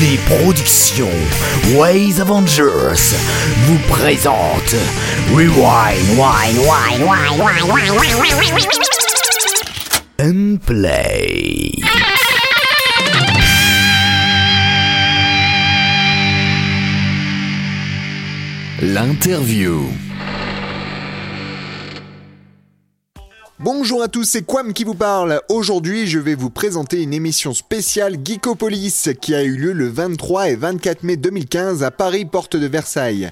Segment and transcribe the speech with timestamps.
[0.00, 1.08] Les productions
[1.74, 3.14] Ways Avengers
[3.64, 4.76] vous présentent
[5.34, 8.68] Rewind, Wine, Wine, Wine, Wine, Wine, Wine, Wine,
[10.18, 11.72] and Play.
[18.82, 20.05] L'interview.
[23.58, 25.40] Bonjour à tous, c'est Quam qui vous parle.
[25.48, 30.50] Aujourd'hui, je vais vous présenter une émission spéciale Geekopolis qui a eu lieu le 23
[30.50, 33.30] et 24 mai 2015 à Paris, porte de Versailles.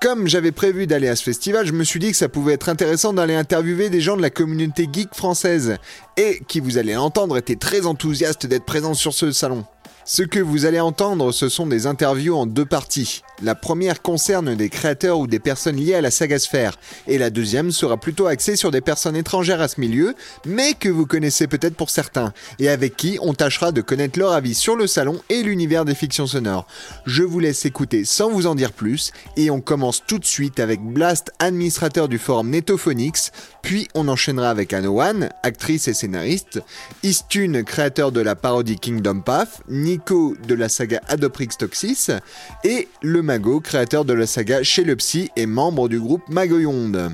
[0.00, 2.68] Comme j'avais prévu d'aller à ce festival, je me suis dit que ça pouvait être
[2.68, 5.78] intéressant d'aller interviewer des gens de la communauté geek française
[6.16, 9.64] et qui, vous allez l'entendre, étaient très enthousiastes d'être présents sur ce salon.
[10.04, 13.22] Ce que vous allez entendre, ce sont des interviews en deux parties.
[13.42, 17.28] La première concerne des créateurs ou des personnes liées à la saga Sphère, et la
[17.28, 20.14] deuxième sera plutôt axée sur des personnes étrangères à ce milieu,
[20.46, 24.32] mais que vous connaissez peut-être pour certains, et avec qui on tâchera de connaître leur
[24.32, 26.66] avis sur le salon et l'univers des fictions sonores.
[27.04, 30.58] Je vous laisse écouter sans vous en dire plus, et on commence tout de suite
[30.58, 36.62] avec Blast, administrateur du forum Netophonix, puis on enchaînera avec Anowan, actrice et scénariste,
[37.02, 42.08] Istune, créateur de la parodie Kingdom Path, Nico de la saga Adoprix Toxis,
[42.64, 47.10] et le Mago, créateur de la saga Chez le Psy et membre du groupe Magoyonde.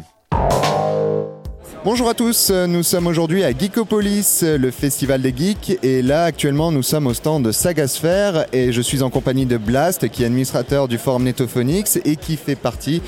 [1.87, 6.71] Bonjour à tous, nous sommes aujourd'hui à Geekopolis, le festival des geeks, et là actuellement
[6.71, 10.27] nous sommes au stand de Sagasphere et je suis en compagnie de Blast qui est
[10.27, 13.01] administrateur du forum Netophonix et qui fait partie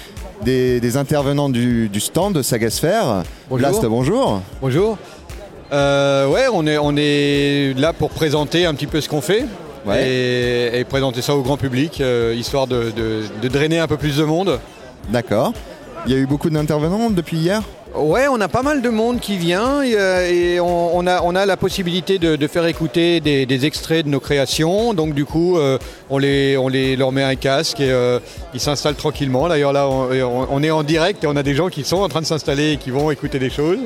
[0.42, 3.22] des, des intervenants du, du stand de Sagasphere.
[3.50, 3.68] Bonjour.
[3.68, 4.40] Blast, bonjour.
[4.62, 4.98] Bonjour.
[5.72, 9.44] Euh, ouais, on est, on est là pour présenter un petit peu ce qu'on fait
[9.86, 10.08] Ouais.
[10.08, 13.96] et, et présenter ça au grand public, euh, histoire de, de- de drainer un peu
[13.98, 14.58] plus de monde.
[15.10, 15.52] D'accord.
[16.06, 17.62] Il y a eu beaucoup d'intervenants depuis hier?
[17.94, 21.22] Ouais, on a pas mal de monde qui vient et, euh, et on, on a,
[21.22, 24.94] on a la possibilité de, de faire écouter des, des extraits de nos créations.
[24.94, 25.78] Donc du coup, euh,
[26.10, 28.18] on, les, on les, leur met un casque et euh,
[28.52, 29.48] ils s'installent tranquillement.
[29.48, 31.98] D'ailleurs là, on, on- on est en direct et on a des gens qui sont
[31.98, 33.78] en train de s'installer et qui vont écouter des choses.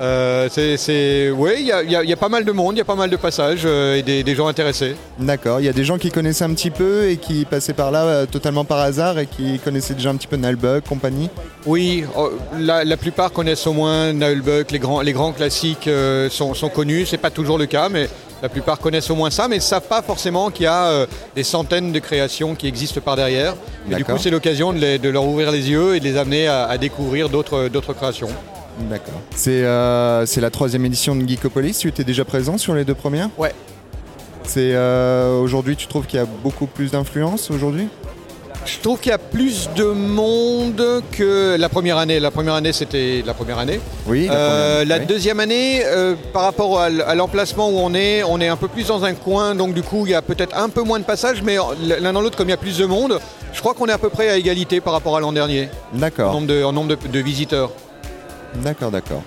[0.00, 2.52] Euh, c'est, ouais, il y a, il y a- il y a pas mal de
[2.52, 4.96] monde, il y a pas mal de passages euh, et des, des gens intéressés.
[5.18, 7.90] D'accord, il y a des gens qui connaissaient un petit peu et qui passaient par
[7.90, 11.28] là euh, totalement par hasard et qui connaissaient déjà un petit peu Nalbug, compagnie.
[11.66, 15.88] Oui, oh, la, la plupart connaissent au moins Nullbuck, les grands, les grands classiques
[16.30, 18.08] sont, sont connus, c'est pas toujours le cas, mais
[18.42, 21.06] la plupart connaissent au moins ça, mais ne savent pas forcément qu'il y a
[21.36, 23.54] des centaines de créations qui existent par derrière.
[23.90, 26.64] Et du coup, c'est l'occasion de, leur ouvrir les yeux et de les amener à,
[26.64, 28.28] à découvrir d'autres d'autres créations.
[28.88, 29.20] D'accord.
[29.34, 32.94] C'est euh, c'est la troisième édition de Geekopolis, tu étais déjà présent sur les deux
[32.94, 33.52] premières Ouais.
[34.44, 37.88] C'est euh, aujourd'hui, tu trouves qu'il y a beaucoup plus d'influence aujourd'hui?
[38.66, 42.20] Je trouve qu'il y a plus de monde que la première année.
[42.20, 43.80] La première année, c'était la première année.
[44.06, 44.26] Oui.
[44.26, 45.06] la Euh, première, la oui.
[45.06, 48.88] deuxième année, euh, par rapport à, l'emplacement où on est, on est un peu plus
[48.88, 51.42] dans un coin, donc du coup il y a peut-être un peu moins de passages,
[51.42, 51.56] mais
[52.00, 53.18] l'un dans l'autre, comme il y a plus de monde,
[53.52, 55.98] je crois qu'on est à peu près à égalité par rapport à l'an dernier, en
[55.98, 57.70] D'accord, nombre, de, en nombre de, de visiteurs.
[58.56, 59.22] D'accord, d'accord.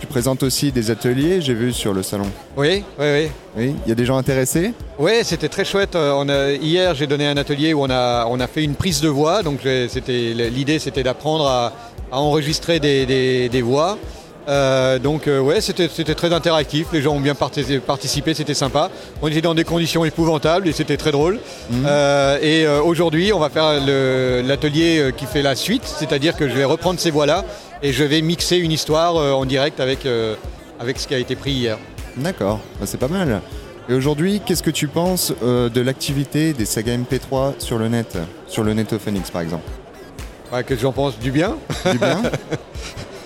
[0.00, 2.24] Tu présentes aussi des ateliers, j'ai vu sur le salon.
[2.56, 3.28] Oui, oui, oui.
[3.56, 4.72] Oui, il y a des gens intéressés?
[4.98, 5.94] Oui, c'était très chouette.
[5.94, 8.74] Euh, On a, hier, j'ai donné un atelier où on a, on a fait une
[8.76, 9.42] prise de voix.
[9.42, 11.72] Donc, l'idée, c'était d'apprendre à,
[12.10, 13.98] à enregistrer des, des- des voix.
[14.48, 16.88] Euh, donc, euh, ouais, c'était très interactif.
[16.92, 18.90] Les gens ont bien parti- participé, c'était sympa.
[19.22, 21.38] On était dans des conditions épouvantables et c'était très drôle.
[21.72, 23.72] Euh, et aujourd'hui, on va faire
[24.44, 27.44] l'atelier qui fait la suite, c'est-à-dire que je vais reprendre ces voix-là
[27.82, 30.06] et je vais mixer une histoire en direct avec,
[30.80, 31.78] avec ce qui a été pris hier.
[32.16, 33.40] D'accord, bah, c'est pas mal.
[33.88, 38.18] Et aujourd'hui, qu'est-ce que tu penses de l'activité des sagas MP3 sur le net
[38.48, 39.64] Sur le Netophonix par exemple?
[40.52, 41.18] Ouais, que j'en pense?
[41.18, 41.56] Du bien?
[41.90, 42.22] Du bien?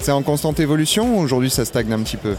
[0.04, 2.34] C'est en constante évolution ou aujourd'hui ça stagne un petit peu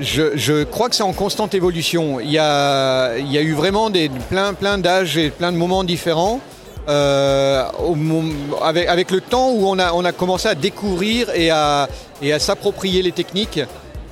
[0.00, 2.18] Je, crois que c'est en constante évolution.
[2.18, 3.92] Il y a, eu vraiment
[4.28, 6.40] plein, plein d'âges et plein de moments différents.
[6.88, 7.62] Euh,
[8.60, 11.86] avec, le temps où on a, commencé à découvrir et à,
[12.40, 13.60] s'approprier les techniques,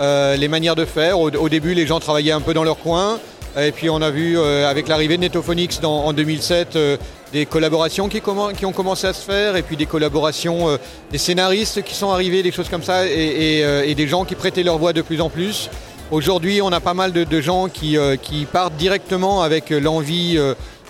[0.01, 1.19] euh, les manières de faire.
[1.19, 3.19] Au, début, les gens travaillaient un peu dans leur coin.
[3.59, 6.97] Et puis on a vu euh, avec l'arrivée de Netophonix dans- en 2007 euh,
[7.35, 8.23] des collaborations qui,
[8.65, 10.77] ont commencé à se faire et puis des collaborations euh,
[11.11, 13.11] des scénaristes qui sont arrivés, des choses comme ça et,
[13.59, 15.69] et, euh, et des gens qui prêtaient leur voix de plus en plus.
[16.13, 20.39] Aujourd'hui, on a pas mal de, de gens qui, euh, qui partent directement avec l'envie,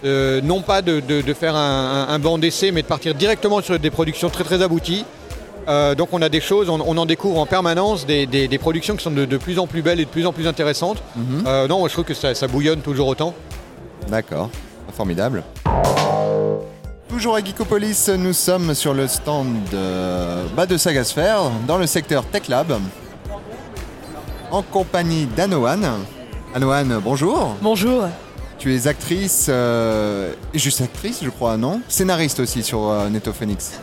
[0.04, 3.62] non pas de, de- de faire un, un- un banc d'essai, mais de partir directement
[3.62, 5.06] sur des productions très très abouties.
[5.66, 8.58] Euh, donc on a des choses, on, on en découvre en permanence, des, des- des
[8.58, 10.98] productions qui sont de, de plus en plus belles et de plus en plus intéressantes.
[11.46, 13.32] Euh, non, moi, je trouve que ça, ça bouillonne toujours autant.
[14.08, 14.50] D'accord,
[14.94, 15.42] formidable.
[17.08, 22.24] Toujours à Geekopolis, nous sommes sur le stand de, bah, de Sagasphere, dans le secteur
[22.24, 22.78] Tech Lab,
[24.50, 25.82] en compagnie d'Anoan.
[26.54, 27.56] Anoan, bonjour.
[27.60, 28.04] Bonjour.
[28.58, 31.82] Tu es actrice, euh, juste actrice, je crois, non?
[31.88, 33.10] Scénariste aussi sur euh.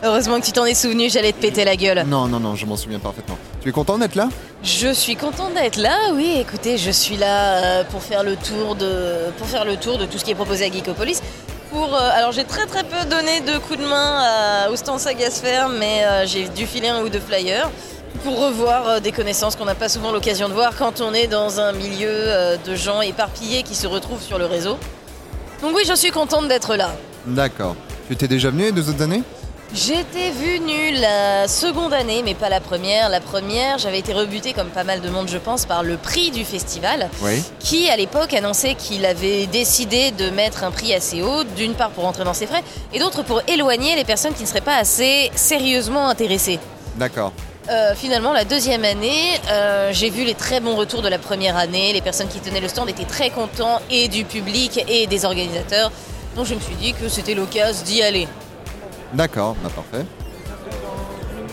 [0.02, 2.04] Heureusement que tu t'en es souvenu, j'allais te péter la gueule.
[2.08, 3.38] Non, non, non, je m'en souviens parfaitement.
[3.60, 4.28] Tu es content d'être là?
[4.64, 8.74] Je suis contente d'être là, oui, écoutez, je suis là euh, pour faire le tour
[8.74, 11.20] de, pour faire le tour de tout ce qui est proposé à Geekopolis.
[11.74, 14.20] Euh, alors j'ai très très peu donné de coups de main
[14.66, 17.70] à- au stand Sagasphère, mais euh, j'ai dû filer un ou deux flyers
[18.24, 21.26] pour revoir euh, des connaissances qu'on n'a pas souvent l'occasion de voir quand on est
[21.26, 24.78] dans un milieu de gens éparpillés qui se retrouvent sur le réseau.
[25.62, 26.90] Donc oui, je suis contente d'être là.
[27.26, 27.74] D'accord.
[28.06, 29.22] Tu étais déjà venu les deux autres années?
[29.74, 33.08] J'étais venue la seconde année, mais pas la première.
[33.08, 36.30] La première, j'avais été rebutée, comme pas mal de monde, je pense, par le prix
[36.30, 37.42] du festival, Oui.
[37.58, 41.88] qui à l'époque annonçait qu'il avait décidé de mettre un prix assez haut, d'une part
[41.90, 44.76] pour entrer dans ses frais, et d'autre pour éloigner les personnes qui ne seraient pas
[44.76, 46.58] assez sérieusement intéressées.
[46.96, 47.32] D'accord.
[47.70, 51.56] Euh, finalement, la deuxième année, euh, j'ai vu les très bons retours de la première
[51.56, 51.94] année.
[51.94, 55.90] Les personnes qui tenaient le stand étaient très contents, et du public, et des organisateurs.
[56.36, 58.28] Donc je me suis dit que c'était l'occasion d'y aller.
[59.14, 60.06] D'accord, bah parfait.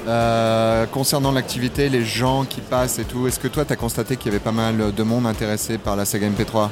[0.07, 4.15] Euh, concernant l'activité, les gens qui passent et tout, est-ce que toi, tu as constaté
[4.17, 6.69] qu'il y avait pas mal de monde intéressé par la saga MP3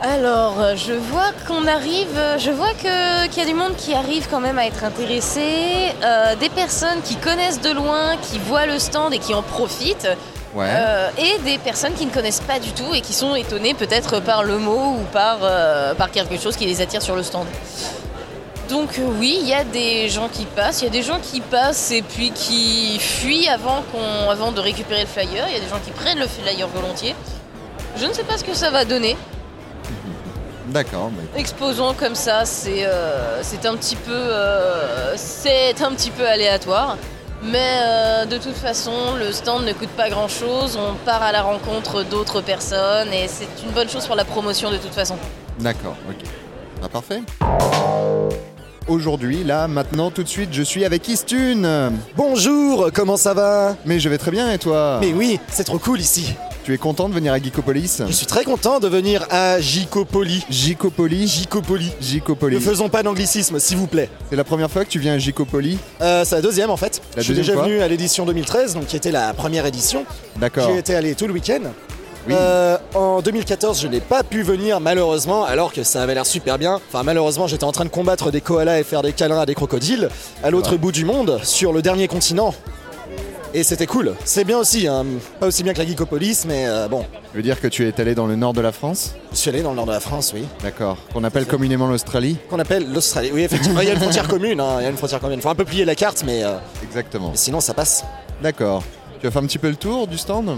[0.00, 3.92] Alors, euh, je vois qu'on arrive, euh, je vois qu'il y a du monde qui
[3.92, 5.42] arrive quand même à être intéressé,
[6.02, 10.08] euh, des personnes qui connaissent de loin, qui voient le stand et qui en profitent,
[10.54, 10.66] Ouais.
[10.68, 14.20] euh, et des personnes qui ne connaissent pas du tout et qui sont étonnées peut-être
[14.20, 17.46] par le mot ou par, euh, par quelque chose qui les attire sur le stand.
[18.70, 21.18] Donc euh, oui, il y a des gens qui passent, il y a des gens
[21.20, 25.56] qui passent et puis qui fuient avant, qu'on, avant de récupérer le flyer, il y
[25.56, 27.16] a des gens qui prennent le flyer volontiers.
[27.96, 29.16] Je ne sais pas ce que ça va donner.
[30.70, 31.10] D'accord.
[31.10, 36.26] bah, Exposons comme ça, c'est euh, c'est un petit peu euh, c'est un petit peu
[36.26, 36.96] aléatoire.
[37.42, 40.78] Mais euh, de toute façon, le stand ne coûte pas grand chose.
[40.78, 44.70] On part à la rencontre d'autres personnes et c'est une bonne chose pour la promotion
[44.70, 45.16] de toute façon.
[45.58, 46.28] D'accord, ok.
[46.82, 47.22] Bah, parfait.
[48.88, 51.92] Aujourd'hui, là, maintenant, tout de suite, je suis avec Istune.
[52.16, 53.76] Bonjour, comment ça va?
[53.84, 54.98] Mais je vais très bien et toi?
[55.00, 56.34] Mais oui, c'est trop cool ici.
[56.64, 58.02] Tu es content de venir à Geekopolis?
[58.06, 60.44] Je suis très content de venir à Gicopoli.
[60.50, 61.86] Gicopolis Gicopoli.
[61.86, 62.60] Ne Gicopolis.
[62.60, 64.10] faisons pas d'anglicisme, s'il vous plaît.
[64.28, 67.00] C'est la première fois que tu viens à Gicopolis Euh, c'est la deuxième en fait.
[67.16, 70.04] La Je suis déjà venu à l'édition 2013, donc qui était la première édition.
[70.36, 70.70] D'accord.
[70.70, 71.60] J'y étais allé tout le week-end.
[72.28, 72.34] Oui.
[72.36, 76.58] Euh, en 2014, je n'ai pas pu venir malheureusement, alors que ça avait l'air super
[76.58, 76.80] bien.
[76.88, 79.54] Enfin, malheureusement, j'étais en train de combattre des koalas et faire des câlins à des
[79.54, 80.08] crocodiles
[80.42, 80.78] à l'autre Ouais.
[80.78, 82.54] bout du monde, sur le dernier continent.
[83.52, 84.14] Et c'était cool.
[84.24, 85.04] C'est bien aussi, hein.
[85.40, 87.04] pas aussi bien que la Geekopolis, mais euh, bon.
[87.32, 89.14] Je veux dire que tu es allé dans le nord de la France?
[89.32, 90.44] Je suis allé dans le nord de la France, oui.
[90.62, 90.96] D'accord.
[91.12, 92.36] Qu'on appelle communément l'Australie?
[92.48, 93.30] Qu'on appelle l'Australie.
[93.34, 94.60] Oui, effectivement, il y a une frontière commune.
[94.60, 95.40] hein, Il y a une frontière commune.
[95.40, 97.30] Faut un peu plier la carte, mais, euh, Exactement.
[97.32, 98.04] mais sinon ça passe.
[98.40, 98.84] D'accord.
[99.20, 100.48] Tu as fait un petit peu le tour du stand?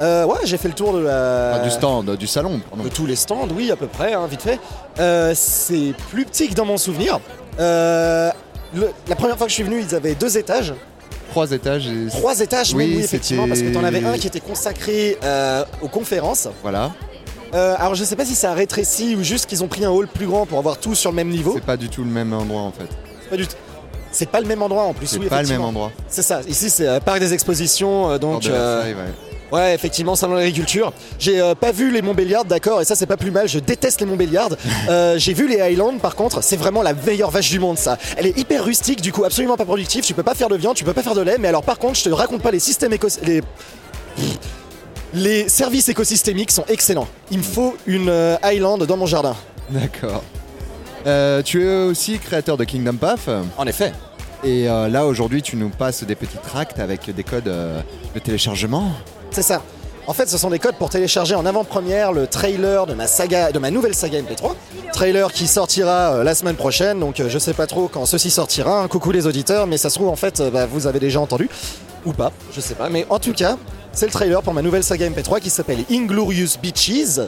[0.00, 1.52] Euh, ouais, j'ai fait le tour de la.
[1.54, 2.84] Enfin, Du stand, du salon, pardon.
[2.84, 4.60] de tous les stands, oui, à peu près, hein, vite fait.
[5.00, 7.18] Euh, c'est plus petit que dans mon souvenir.
[7.58, 8.30] Euh,
[8.74, 10.72] le- la première fois que je suis venu, ils avaient deux étages.
[11.30, 12.06] Trois étages et...
[12.10, 15.18] Trois étages, Oui, même, oui, effectivement, c'était- parce que t'en avais un qui était consacré
[15.24, 16.48] euh, aux conférences.
[16.62, 16.92] Voilà.
[17.54, 19.90] Euh, alors, je sais pas si ça a rétréci ou juste qu'ils ont pris un
[19.90, 21.52] hall plus grand pour avoir tout sur le même niveau.
[21.54, 22.86] C'est pas du tout le même endroit en fait.
[23.22, 23.56] C'est pas du tout.
[24.10, 25.06] C'est pas le même endroit en plus.
[25.06, 25.68] C'est oui, pas le même effectivement.
[25.68, 25.92] endroit.
[26.08, 26.40] C'est ça.
[26.48, 28.42] Ici, c'est euh, parc des expositions, euh, Hors donc.
[28.42, 28.94] de euh, ouais.
[29.50, 30.92] Ouais, effectivement, salon de l'agriculture.
[31.18, 33.48] J'ai euh, pas vu les Montbéliards, d'accord, et ça c'est pas plus mal.
[33.48, 34.50] Je déteste les Montbéliards.
[34.88, 37.98] Euh, J'ai vu les Highlands, par contre, c'est vraiment la meilleure vache du monde, ça.
[38.16, 40.02] Elle est hyper rustique, du coup absolument pas productive.
[40.02, 41.78] Tu peux pas faire de viande, tu peux pas faire de lait, mais alors par
[41.78, 43.42] contre, je te raconte pas les systèmes éco les
[45.14, 47.08] les services écosystémiques sont excellents.
[47.30, 49.36] Il me faut une euh, Highland dans mon jardin.
[49.70, 50.22] D'accord.
[51.44, 53.28] Tu es aussi créateur de Kingdom Path.
[53.56, 53.92] En effet.
[54.44, 58.92] Et là aujourd'hui tu nous passes des petits tracts avec des codes de téléchargement.
[59.30, 59.62] C'est ça.
[60.06, 63.52] En fait, ce sont des codes pour télécharger en avant-première le trailer de ma saga,
[63.52, 64.54] de ma nouvelle saga MP3.
[64.92, 68.30] Trailer qui sortira euh, la semaine prochaine, donc euh, je sais pas trop quand ceci
[68.30, 68.88] sortira.
[68.88, 71.50] Coucou les auditeurs, mais ça se trouve en fait, euh, bah, vous avez déjà entendu
[72.06, 72.88] ou pas, je sais pas.
[72.88, 73.58] Mais en tout cas,
[73.92, 77.20] c'est le trailer pour ma nouvelle saga MP3 qui s'appelle Inglorious Beaches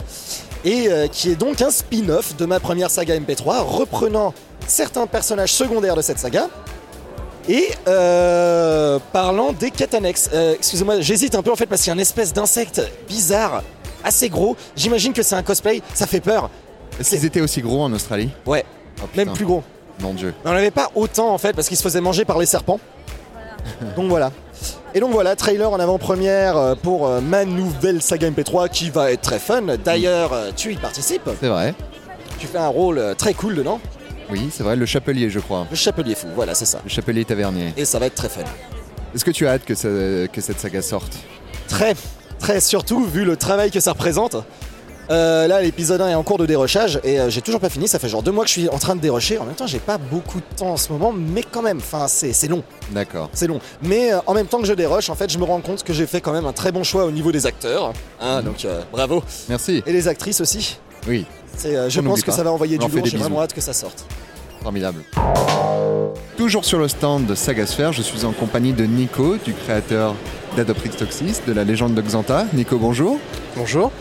[0.63, 4.33] et euh, qui est donc un spin-off de ma première saga MP3, reprenant
[4.67, 6.47] certains personnages secondaires de cette saga
[7.49, 11.89] et euh, parlant des quêtes annexes, euh, excusez-moi, j'hésite un peu en fait parce qu'il
[11.89, 13.63] y a une espèce d'insecte bizarre,
[14.03, 14.55] assez gros.
[14.75, 16.49] J'imagine que c'est un cosplay, ça fait peur.
[16.99, 18.29] Est-ce qu'ils étaient aussi gros en Australie?
[18.45, 18.65] Ouais,
[19.01, 19.63] Oh, même plus gros.
[19.99, 20.33] Mon dieu.
[20.45, 22.79] On n'avait pas autant en fait parce qu'il se faisait manger par les serpents.
[23.95, 24.31] donc voilà.
[24.93, 29.11] Et donc voilà, trailer en avant-première euh, pour euh, ma nouvelle saga MP3 qui va
[29.11, 29.61] être très fun.
[29.83, 31.29] D'ailleurs, euh, tu y participes.
[31.39, 31.73] C'est vrai.
[32.39, 33.79] Tu fais un rôle très cool dedans.
[34.31, 35.67] Oui, c'est vrai, le chapelier je crois.
[35.69, 36.79] Le chapelier fou, voilà, c'est ça.
[36.83, 37.73] Le chapelier tavernier.
[37.77, 38.41] Et ça va être très fun.
[39.13, 41.13] Est-ce que tu as hâte que, ce- que cette saga sorte?
[41.67, 41.95] Très,
[42.39, 44.37] très surtout vu le travail que ça représente.
[45.09, 47.89] Euh, là, l'épisode 1 est en cours de dérochage et euh, j'ai toujours pas fini.
[47.89, 49.37] Ça fait genre deux mois que je suis en train de dérocher.
[49.37, 52.07] En même temps, j'ai pas beaucoup de temps en ce moment, mais quand même, enfin,
[52.07, 52.63] c'est long.
[52.91, 53.29] D'accord.
[53.33, 53.59] C'est long.
[53.81, 55.91] Mais euh, en même temps que je déroche, en fait, je me rends compte que
[55.91, 57.91] j'ai fait quand même un très bon choix au niveau des acteurs.
[58.21, 59.21] Hein, donc euh, bravo.
[59.49, 59.83] Merci.
[59.85, 60.77] Et les actrices aussi.
[61.07, 61.25] Oui,
[61.61, 62.31] je On pense que pas.
[62.37, 63.05] ça va envoyer On du lourd.
[63.05, 64.05] J'ai vraiment hâte que ça sorte.
[64.61, 65.01] Formidable.
[66.37, 70.15] Toujours sur le stand de Sagasphere, je suis en compagnie de Nico, du créateur
[70.55, 72.45] d'Adoprix Toxis, de la légende de Xanta.
[72.53, 73.19] Nico, bonjour.
[73.55, 73.91] Bonjour.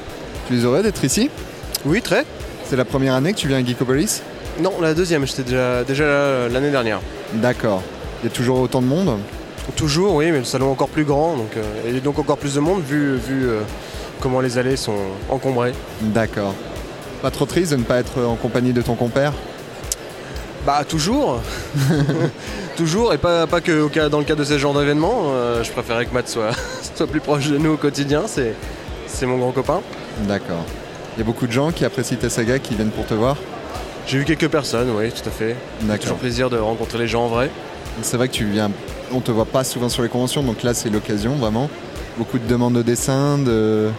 [0.49, 1.31] Tu es heureux d'être ici?
[1.85, 2.25] Oui, très.
[2.65, 4.23] C'est la première année que tu viens à Geekopolis?
[4.61, 7.01] Non, la deuxième, j'étais déjà, déjà là euh, l'année dernière.
[7.35, 7.83] D'accord.
[8.23, 9.19] Il y a toujours autant de monde?
[9.77, 12.55] Toujours, oui, mais le salon est encore plus grand, donc, euh, et donc encore plus
[12.55, 13.61] de monde vu, vu euh,
[14.21, 14.97] comment les allées sont
[15.29, 15.73] encombrées.
[16.01, 16.55] D'accord.
[17.23, 19.33] Pas trop triste de ne pas être en compagnie de ton compère?
[20.67, 21.41] Bah toujours
[22.77, 25.25] Toujours, et pas, pas que au cas, dans le cadre de ce genre d'événement.
[25.35, 26.51] euh, je préférais que Matt soit,
[26.95, 28.55] soit plus proche de nous au quotidien, c'est,
[29.07, 29.81] c'est mon grand copain.
[30.27, 30.65] D'accord.
[31.17, 33.37] Il y a beaucoup de gens qui apprécient ta saga, qui viennent pour te voir
[34.07, 35.57] J'ai vu quelques personnes, oui, tout à fait.
[35.83, 36.01] D'accord.
[36.03, 37.51] Toujours plaisir de rencontrer les gens en vrai.
[38.03, 38.71] C'est vrai que tu viens,
[39.13, 41.69] on te voit pas souvent sur les conventions, donc là c'est l'occasion vraiment.
[42.17, 43.91] Beaucoup de demandes de dessins, de...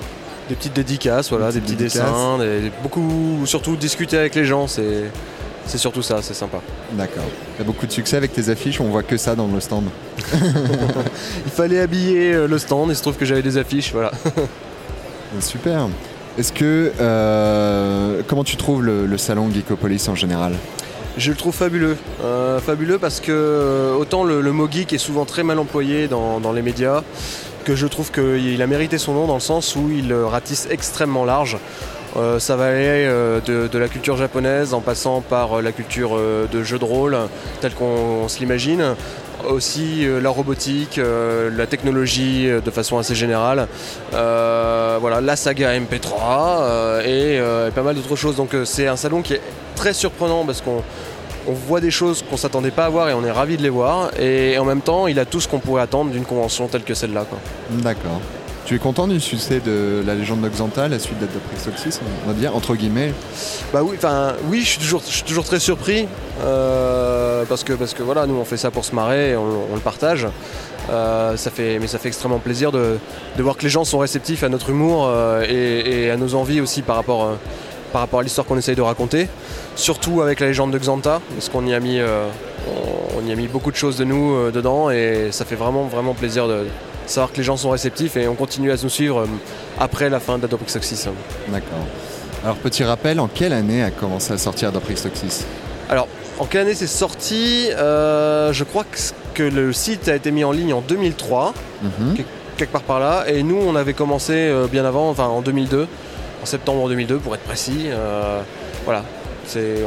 [0.49, 2.01] Des petites dédicaces, voilà, Des petits dédicaces.
[2.03, 5.03] dessins, des- beaucoup, surtout discuter avec les gens, c'est,
[5.65, 6.59] c'est surtout ça, c'est sympa.
[6.93, 7.23] D'accord.
[7.55, 9.85] Tu as beaucoup de succès avec tes affiches, on voit que ça dans le stand.
[11.45, 14.11] Il fallait habiller euh, le stand, il se trouve que j'avais des affiches, voilà.
[15.39, 15.87] Super.
[16.37, 16.91] Est-ce que...
[16.99, 20.53] euh, comment tu trouves le, le salon Geekopolis en général?
[21.17, 21.97] Je le trouve fabuleux.
[22.23, 26.39] Euh, fabuleux parce que autant le, le mot geek est souvent très mal employé dans,
[26.39, 27.03] dans les médias,
[27.65, 31.25] que je trouve qu'il a mérité son nom dans le sens où il ratisse extrêmement
[31.25, 31.57] large.
[32.17, 36.17] Euh, ça va aller euh, de, la culture japonaise en passant par euh, la culture
[36.51, 37.17] de jeux de rôle
[37.61, 38.95] telle qu'on se l'imagine,
[39.47, 43.67] aussi la robotique, la technologie de façon assez générale,
[44.11, 46.11] voilà, la saga MP3
[46.61, 48.35] euh, et, et pas mal d'autres choses.
[48.35, 49.41] Donc c'est un salon qui est
[49.75, 50.83] très surprenant parce qu'on
[51.47, 53.69] on voit des choses qu'on s'attendait pas à voir et on est ravi de les
[53.69, 54.11] voir.
[54.19, 56.93] Et en même temps, il a tout ce qu'on pourrait attendre d'une convention telle que
[56.93, 57.25] celle-là.
[57.71, 58.21] D'accord.
[58.65, 62.27] Tu es content du succès de la légende de Xanta, la suite d'Adoprix Toxis, on
[62.27, 63.11] va dire, entre guillemets?
[63.73, 66.07] Bah oui, enfin oui, je suis toujours, toujours très surpris
[66.43, 69.75] euh, parce que parce que voilà, nous on fait ça pour se marrer, on, on
[69.75, 70.27] le partage.
[70.89, 72.97] Euh, ça fait, mais ça fait extrêmement plaisir de,
[73.35, 76.61] de voir que les gens sont réceptifs à notre humour euh, et, à nos envies
[76.61, 77.37] aussi par rapport,
[77.91, 79.27] par rapport à l'histoire qu'on essaye de raconter.
[79.75, 83.47] Surtout avec la légende de Xanta, parce qu'on y a mis, on, y a mis
[83.47, 86.65] beaucoup de choses de nous dedans et ça fait vraiment vraiment plaisir de
[87.05, 89.25] savoir que les gens sont réceptifs et on continue à nous suivre euh,
[89.79, 91.05] après la fin d'Adoprix Toxis.
[91.49, 91.69] D'accord.
[92.43, 95.45] Alors petit rappel, en quelle année a commencé à sortir Adoprix Toxis
[95.89, 96.07] Alors,
[96.39, 97.67] en quelle année c'est sorti?
[97.71, 98.85] Euh, Je crois
[99.33, 101.53] que, le site a été mis en ligne en 2003,
[101.83, 102.15] Mhm.
[102.57, 105.87] quelque part par là, et nous on avait commencé euh, bien avant, enfin en 2002,
[106.41, 107.85] en septembre 2002 pour être précis.
[107.87, 108.41] Euh,
[108.85, 109.03] voilà,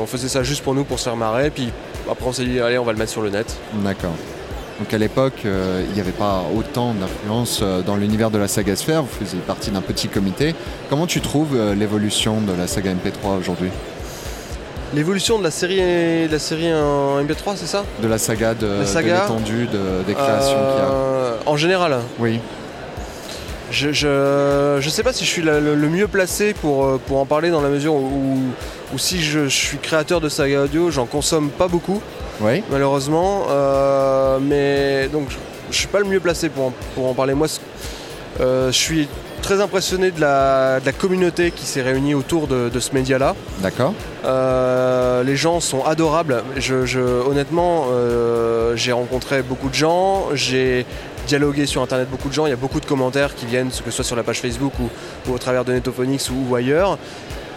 [0.00, 1.71] on faisait ça juste pour nous, pour se faire marrer, puis
[2.11, 3.47] après on s'est dit allez on va le mettre sur le net.
[3.75, 4.12] D'accord.
[4.80, 8.48] Donc à l'époque, euh, il n'y avait pas autant d'influence euh, dans l'univers de la
[8.48, 10.54] saga Sphère, vous faisiez partie d'un petit comité.
[10.90, 13.68] Comment tu trouves euh, l'évolution de la saga MP3 aujourd'hui?
[14.92, 15.76] L'évolution de la série,
[16.26, 17.84] de la série en MP3, c'est ça?
[18.02, 21.50] De la saga, de, La saga de l'étendue, de- des créations qu'il y a.
[21.50, 22.40] En général, Oui,
[23.70, 27.18] Je, je, je sais pas si je suis la- le, le mieux placé pour, pour
[27.18, 28.38] en parler dans la mesure où,
[28.92, 32.00] où si je, je suis créateur de saga audio, j'en consomme pas beaucoup
[32.40, 33.46] oui, malheureusement.
[33.50, 35.28] Euh, mais donc
[35.70, 37.34] je, suis pas le mieux placé pour en, pour en parler.
[37.34, 37.46] Moi,
[38.40, 39.08] euh, je suis
[39.42, 43.34] très impressionné de la, de la communauté qui s'est réunie autour de, de ce média-là.
[43.60, 43.92] d'accord.
[44.24, 46.42] Euh, les gens sont adorables.
[46.56, 50.86] Je, je- honnêtement, euh, j'ai rencontré beaucoup de gens, j'ai
[51.26, 52.46] dialogué sur internet beaucoup de gens.
[52.46, 54.72] Il y a beaucoup de commentaires qui viennent, que ce soit sur la page Facebook
[54.80, 54.88] ou,
[55.28, 56.98] ou au travers de Netophonix ou, ou ailleurs.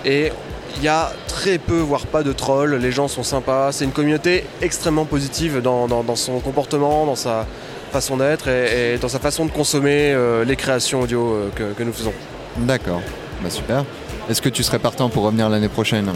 [0.06, 0.32] Et
[0.78, 2.76] il y a très peu, voire pas de trolls.
[2.76, 3.72] Les gens sont sympas.
[3.72, 7.46] C'est une communauté extrêmement positive dans, dans- dans son comportement, dans sa
[7.92, 11.74] façon d'être et, et dans sa façon de consommer euh, les créations audio euh, que-
[11.74, 12.14] que nous faisons.
[12.58, 13.02] D'accord.
[13.42, 13.86] Bah super.
[14.30, 16.12] Est-ce que tu serais partant pour revenir l'année prochaine?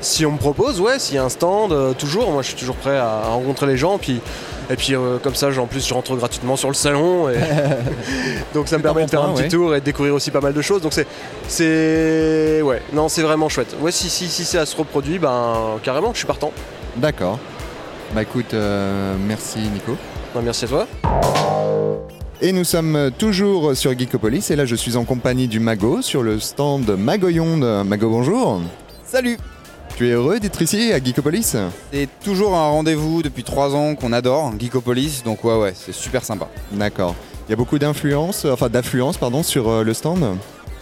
[0.00, 2.56] Si on me propose, ouais, s'il y a un stand, euh, toujours, moi je suis
[2.56, 3.98] toujours prêt à, à rencontrer les gens.
[3.98, 4.20] Puis,
[4.68, 7.28] et puis euh, comme ça, en plus, je rentre gratuitement sur le salon.
[7.28, 7.36] Et
[8.54, 9.48] donc ça me permet de faire point, un petit ouais.
[9.48, 10.82] tour et de découvrir aussi pas mal de choses.
[10.82, 11.06] Donc c'est.
[11.48, 13.76] c'est ouais, non, c'est vraiment chouette.
[13.80, 16.52] Ouais, si, si, si ça se reproduit, ben carrément, je suis partant.
[16.96, 17.38] D'accord.
[18.14, 19.96] Bah écoute, euh, merci Nico.
[20.34, 20.86] Ben, merci à toi.
[22.40, 26.22] Et nous sommes toujours sur Geekopolis et là je suis en compagnie du Mago sur
[26.22, 27.84] le stand Magoyonde.
[27.86, 28.60] Mago bonjour.
[29.06, 29.38] Salut
[29.96, 31.56] Tu es heureux d'être ici à Geekopolis
[31.90, 36.22] C'est toujours un rendez-vous depuis trois ans qu'on adore, Geekopolis, donc ouais ouais, c'est super
[36.22, 36.48] sympa.
[36.70, 37.14] D'accord.
[37.48, 40.22] Il y a beaucoup d'influence, enfin d'affluence pardon sur euh, le stand.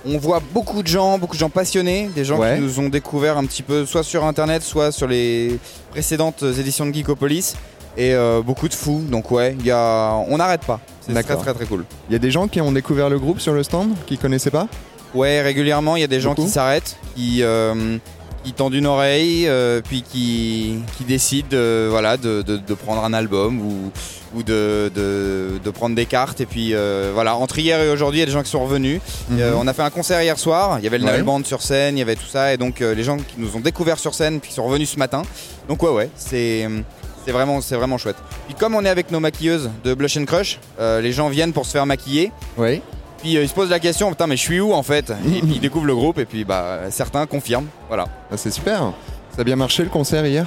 [0.05, 2.57] on voit beaucoup de gens, beaucoup de gens passionnés, des gens Ouais.
[2.57, 5.61] qui nous ont découvert un petit peu soit sur internet, soit sur les
[5.93, 7.55] précédentes éditions de Geekopolis.
[7.97, 10.15] Et euh, beaucoup de fous, donc ouais, y a...
[10.29, 10.81] on n'arrête pas.
[11.07, 11.85] C'est très très très cool.
[12.09, 14.51] Il y a des gens qui ont découvert le groupe sur le stand, qui connaissaient
[14.51, 14.67] pas?
[15.15, 17.99] Ouais, régulièrement, il y a des gens qui s'arrêtent, qui, euh,
[18.45, 23.03] qui tendent une oreille, euh, puis qui, qui décident euh, voilà, de, de- de prendre
[23.05, 23.91] un album ou,
[24.37, 24.91] ou de,
[25.75, 26.41] prendre des cartes.
[26.41, 28.63] Et puis euh, voilà, entre hier et aujourd'hui, il y a des gens qui sont
[28.63, 29.01] revenus.
[29.31, 29.41] Mhm.
[29.41, 31.23] Euh, on a fait un concert hier soir, il y avait le Ouais.
[31.23, 33.61] Band sur scène, il y avait tout ça, et donc les gens qui nous ont
[33.61, 35.23] découvert sur scène, puis qui sont revenus ce matin.
[35.69, 36.69] Donc ouais, ouais, c'est...
[37.27, 38.17] C'est vraiment, c'est vraiment chouette.
[38.49, 41.65] Puis comme on est avec nos maquilleuses de Blush and Crush, les gens viennent pour
[41.65, 42.31] se faire maquiller.
[42.59, 42.83] Oui.
[43.25, 45.09] Puis euh, ils se posent la question, putain mais je suis où en fait?
[45.09, 47.69] Et puis ils découvrent le groupe et puis bah certains confirment.
[47.89, 48.05] Voilà.
[48.31, 48.93] Ah, c'est super.
[49.35, 50.47] Ça a bien marché le concert hier?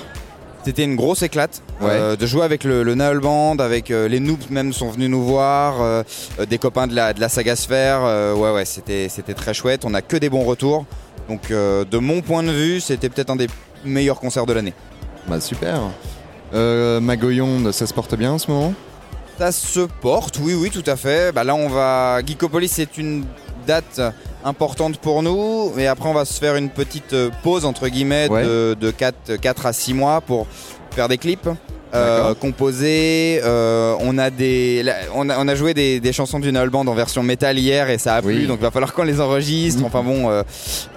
[0.63, 4.51] C'était une grosse éclate euh, de jouer avec le, le Band, avec euh, les noobs
[4.51, 6.03] même sont venus nous voir, euh,
[6.47, 8.03] des copains de la, de la saga Sphère.
[8.37, 9.83] ouais ouais c'était c'était très chouette.
[9.83, 10.85] On a que des bons retours.
[11.29, 13.47] Donc de mon point de vue, c'était peut-être un des
[13.85, 14.73] meilleurs concerts de l'année.
[15.27, 15.81] Bah super.
[16.53, 18.73] Magoyonde, ça se porte bien en ce moment?
[19.37, 21.31] Ça se porte, oui, oui, tout à fait.
[21.31, 22.19] Bah là, on va.
[22.25, 23.23] Geekopolis, c'est une
[23.67, 24.01] date
[24.43, 25.73] importante pour nous.
[25.77, 28.43] Et après, on va se faire une petite euh, pause, entre guillemets, Ouais.
[28.43, 30.47] de, de 4, 4 à 6 mois pour
[30.91, 31.47] faire des clips.
[31.93, 34.83] euh, composer, euh, on a des,
[35.15, 37.89] on a, on a joué des, des chansons du Null Band en version métal hier
[37.89, 38.35] et ça a Oui.
[38.39, 39.79] plu donc il va falloir qu'on les enregistre.
[39.79, 39.85] Mhm.
[39.85, 40.43] Enfin bon,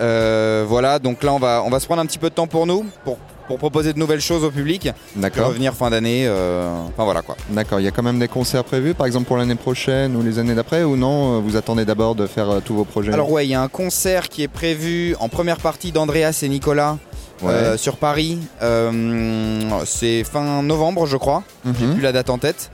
[0.01, 2.49] euh, voilà donc là on va, on va se prendre un petit peu de temps
[2.49, 3.19] pour nous pour,
[3.51, 5.49] pour proposer de nouvelles choses au public D'accord.
[5.49, 6.25] revenir fin d'année.
[6.29, 7.37] euh, enfin voilà quoi.
[7.49, 7.81] D'accord.
[7.81, 10.39] Il y a quand même des concerts prévus, par exemple pour l'année prochaine ou les
[10.39, 13.13] années d'après, ou non euh, Vous attendez d'abord de faire euh, tous vos projets?
[13.13, 16.49] Alors ouais, il y a un concert qui est prévu en première partie d'Andreas et
[16.49, 16.97] Nicolas
[17.43, 17.51] Ouais.
[17.53, 18.39] euh, sur Paris.
[18.63, 21.43] Euh, c'est fin novembre, je crois.
[21.65, 21.75] Mhm.
[21.81, 22.71] J'ai plus la date en tête.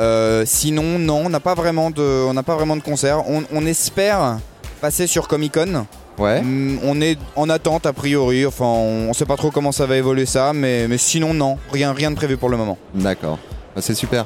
[0.00, 3.28] Euh, sinon, non, on n'a pas vraiment de, on n'a pas vraiment de concert.
[3.28, 4.38] On, on espère
[4.80, 5.84] passer sur Comic Con.
[6.18, 6.42] Ouais.
[6.42, 8.46] Mm, On est en attente a priori.
[8.46, 11.58] Enfin, on, on sait pas trop comment ça va évoluer ça, mais, mais sinon non,
[11.72, 12.78] rien, rien de prévu pour le moment.
[12.94, 13.38] D'accord.
[13.74, 14.24] Bah, c'est super.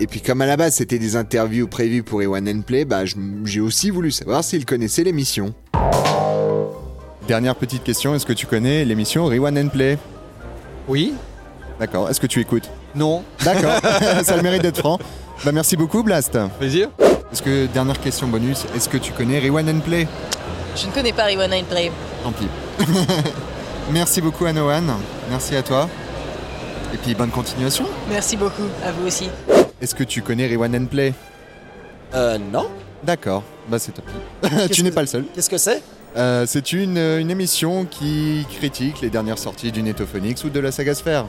[0.00, 3.00] Et puis comme à la base c'était des interviews prévues pour Ewan and Play, bah,
[3.44, 5.52] j'ai aussi voulu savoir s'il connaissait l'émission.
[7.26, 9.98] Dernière petite question, est-ce que tu connais l'émission Rewan and Play?
[10.86, 11.14] Oui
[11.80, 12.70] D'accord, est-ce que tu écoutes?
[12.94, 13.80] Non D'accord,
[14.22, 14.98] ça a le mérite d'être franc.
[15.44, 16.38] Bah merci beaucoup Blast.
[16.58, 16.88] Plaisir
[17.32, 20.06] Est-ce que, dernière question bonus, est-ce que tu connais Rewan and Play?
[20.80, 21.90] Je ne connais pas Rewan and Play.
[22.22, 22.48] Tant pis.
[23.92, 24.84] merci beaucoup Anoan,
[25.30, 25.88] merci à toi.
[26.94, 27.84] Et puis bonne continuation.
[28.08, 29.28] Merci beaucoup, à vous aussi.
[29.82, 31.12] Est-ce que tu connais Rewan and Play?
[32.14, 32.66] Euh, non.
[33.02, 34.04] D'accord, bah c'est top.
[34.72, 35.24] Tu n'es pas le seul.
[35.34, 35.82] Qu'est-ce que c'est?
[36.16, 40.72] Euh, c'est une, une émission qui critique les dernières sorties du Netophonix ou de la
[40.72, 41.26] saga Sphère.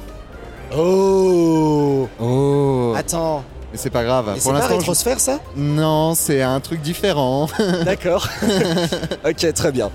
[0.75, 4.34] Oh Oh Attends, Mais c'est pas grave.
[4.36, 5.39] et c'est pas je- rétrosphère ça?
[5.55, 7.47] Non, c'est un truc différent.
[7.86, 8.27] D'accord.
[9.25, 9.89] ok, très bien.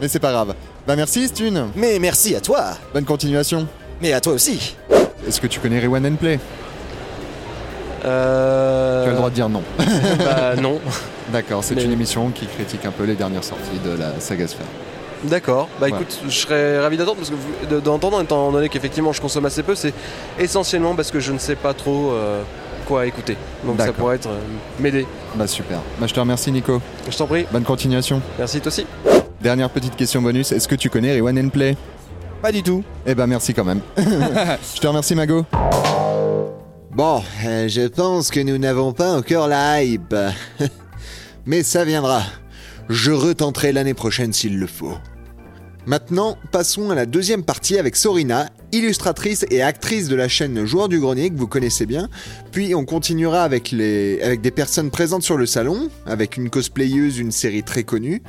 [0.00, 0.54] Mais c'est pas grave.
[0.86, 1.66] Bah merci Stune.
[1.74, 2.64] Mais merci à toi.
[2.94, 3.66] Bonne continuation.
[4.00, 4.76] Mais à toi aussi.
[5.26, 6.38] Est-ce que tu connais Rewan and Play?
[8.04, 9.62] Euh, Tu as le droit de dire non.
[10.18, 10.78] bah non.
[11.32, 14.46] D'accord, c'est Mais- une émission qui critique un peu les dernières sorties de la saga
[14.46, 14.66] Sphère.
[15.24, 15.68] D'accord.
[15.80, 15.92] Bah Ouais.
[15.92, 19.46] écoute, je serais ravi d'attendre parce que vous- de- d'entendre étant donné qu'effectivement je consomme
[19.46, 19.94] assez peu, c'est
[20.38, 22.42] essentiellement parce que je ne sais pas trop euh,
[22.86, 23.36] quoi écouter.
[23.64, 24.40] Donc ça pourrait être euh,
[24.80, 25.06] m'aider.
[25.34, 25.80] Bah super.
[25.98, 26.80] Bah je te remercie Nico.
[27.10, 27.46] Je t'en prie.
[27.52, 28.22] Bonne continuation.
[28.38, 28.86] Merci toi aussi.
[29.40, 31.76] Dernière petite question bonus, est-ce que tu connais Rewan and Play?
[32.40, 32.82] Pas du tout.
[33.06, 33.80] Eh ben merci quand même.
[33.98, 35.44] je te remercie Mago.
[36.92, 40.14] Bon, euh, je pense que nous n'avons pas encore la hype.
[41.46, 42.22] Mais ça viendra.
[42.88, 44.96] Je retenterai l'année prochaine s'il le faut.
[45.86, 50.88] Maintenant, passons à la deuxième partie avec Sorina, illustratrice et actrice de la chaîne Joueur
[50.88, 52.08] du Grenier que vous connaissez bien.
[52.50, 54.20] Puis on continuera avec, les...
[54.20, 58.20] avec des personnes présentes sur le salon, avec une cosplayeuse d'une série très connue,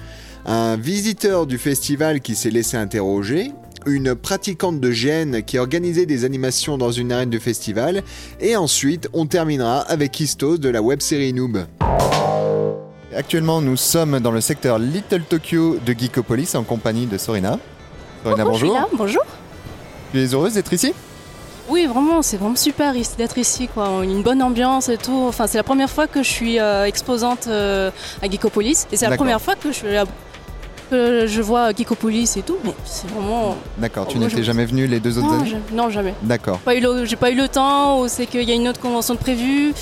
[0.45, 3.51] un visiteur du festival qui s'est laissé interroger,
[3.87, 8.03] une pratiquante de GN qui organisait des animations dans une arène de festival,
[8.39, 11.65] et ensuite on terminera avec Istos de la web-série Noob.
[13.15, 17.57] Actuellement, nous sommes dans le secteur Little Tokyo de Geekopolis en compagnie de Sorina.
[18.23, 18.73] Sorina, Je suis bonjour.
[18.75, 19.23] là, bonjour.
[20.11, 20.93] Tu es heureuse d'être ici?
[21.69, 24.01] Oui, vraiment, c'est vraiment super d'être ici, quoi.
[24.03, 25.25] Une bonne ambiance et tout.
[25.27, 27.91] Enfin, c'est la première fois que je suis euh, exposante euh,
[28.21, 28.87] à Geekopolis.
[28.91, 30.05] Et c'est la première fois que je,
[30.91, 32.57] je vois Geekopolis et tout.
[32.85, 33.55] C'est vraiment.
[33.77, 36.13] D'accord, tu Oh, moi, n'étais jamais venu les deux autres Non, années je- non, jamais.
[36.23, 36.59] D'accord.
[37.05, 39.73] J'ai pas eu le temps, ou c'est qu'il y a une autre convention de prévue.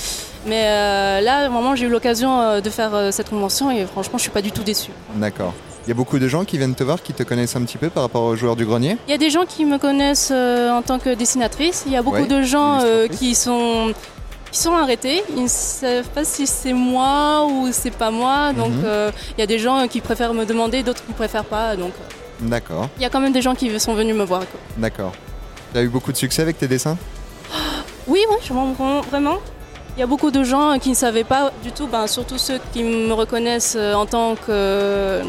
[0.45, 4.17] Mais euh, là, vraiment, j'ai eu l'occasion euh, de faire euh, cette convention et franchement,
[4.17, 4.91] je suis pas du tout déçue.
[5.15, 5.53] D'accord.
[5.85, 7.77] Il y a beaucoup de gens qui viennent te voir, qui te connaissent un petit
[7.77, 8.97] peu par rapport aux joueurs du grenier?
[9.07, 11.83] Il y a des gens qui me connaissent euh, en tant que dessinatrice.
[11.85, 13.93] Il y a beaucoup Ouais, de gens euh, qui sont
[14.51, 15.21] qui sont arrêtés.
[15.35, 18.53] Ils ne savent pas si c'est moi ou c'est pas moi.
[18.53, 18.83] Donc Mhm.
[18.85, 21.75] euh, il y a des gens qui préfèrent me demander, d'autres qui préfèrent pas.
[21.75, 21.91] Donc
[22.39, 24.41] D'accord, il y a quand même des gens qui sont venus me voir.
[24.77, 25.11] d'accord.
[25.71, 26.97] Tu as eu beaucoup de succès avec tes dessins?
[28.07, 29.37] Oui, oui, rends vraiment.
[29.97, 32.59] Il y a beaucoup de gens qui ne savaient pas du tout, ben, surtout ceux
[32.73, 35.21] qui me reconnaissent euh, en tant que.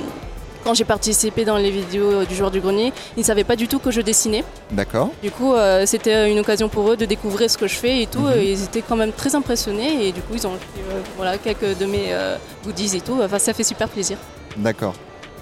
[0.64, 3.68] Quand j'ai participé dans les vidéos du joueur du grenier, ils ne savaient pas du
[3.68, 4.42] tout que je dessinais.
[4.72, 5.11] D'accord.
[5.22, 8.07] Du coup, euh, c'était une occasion pour eux de découvrir ce que je fais et
[8.09, 8.18] tout.
[8.18, 8.33] Mhm.
[8.38, 11.79] et ils étaient quand même très impressionnés et du coup, ils ont euh, voilà, quelques
[11.79, 13.16] de mes euh, goodies et tout.
[13.22, 14.18] Enfin, ça fait super plaisir.
[14.57, 14.94] D'accord.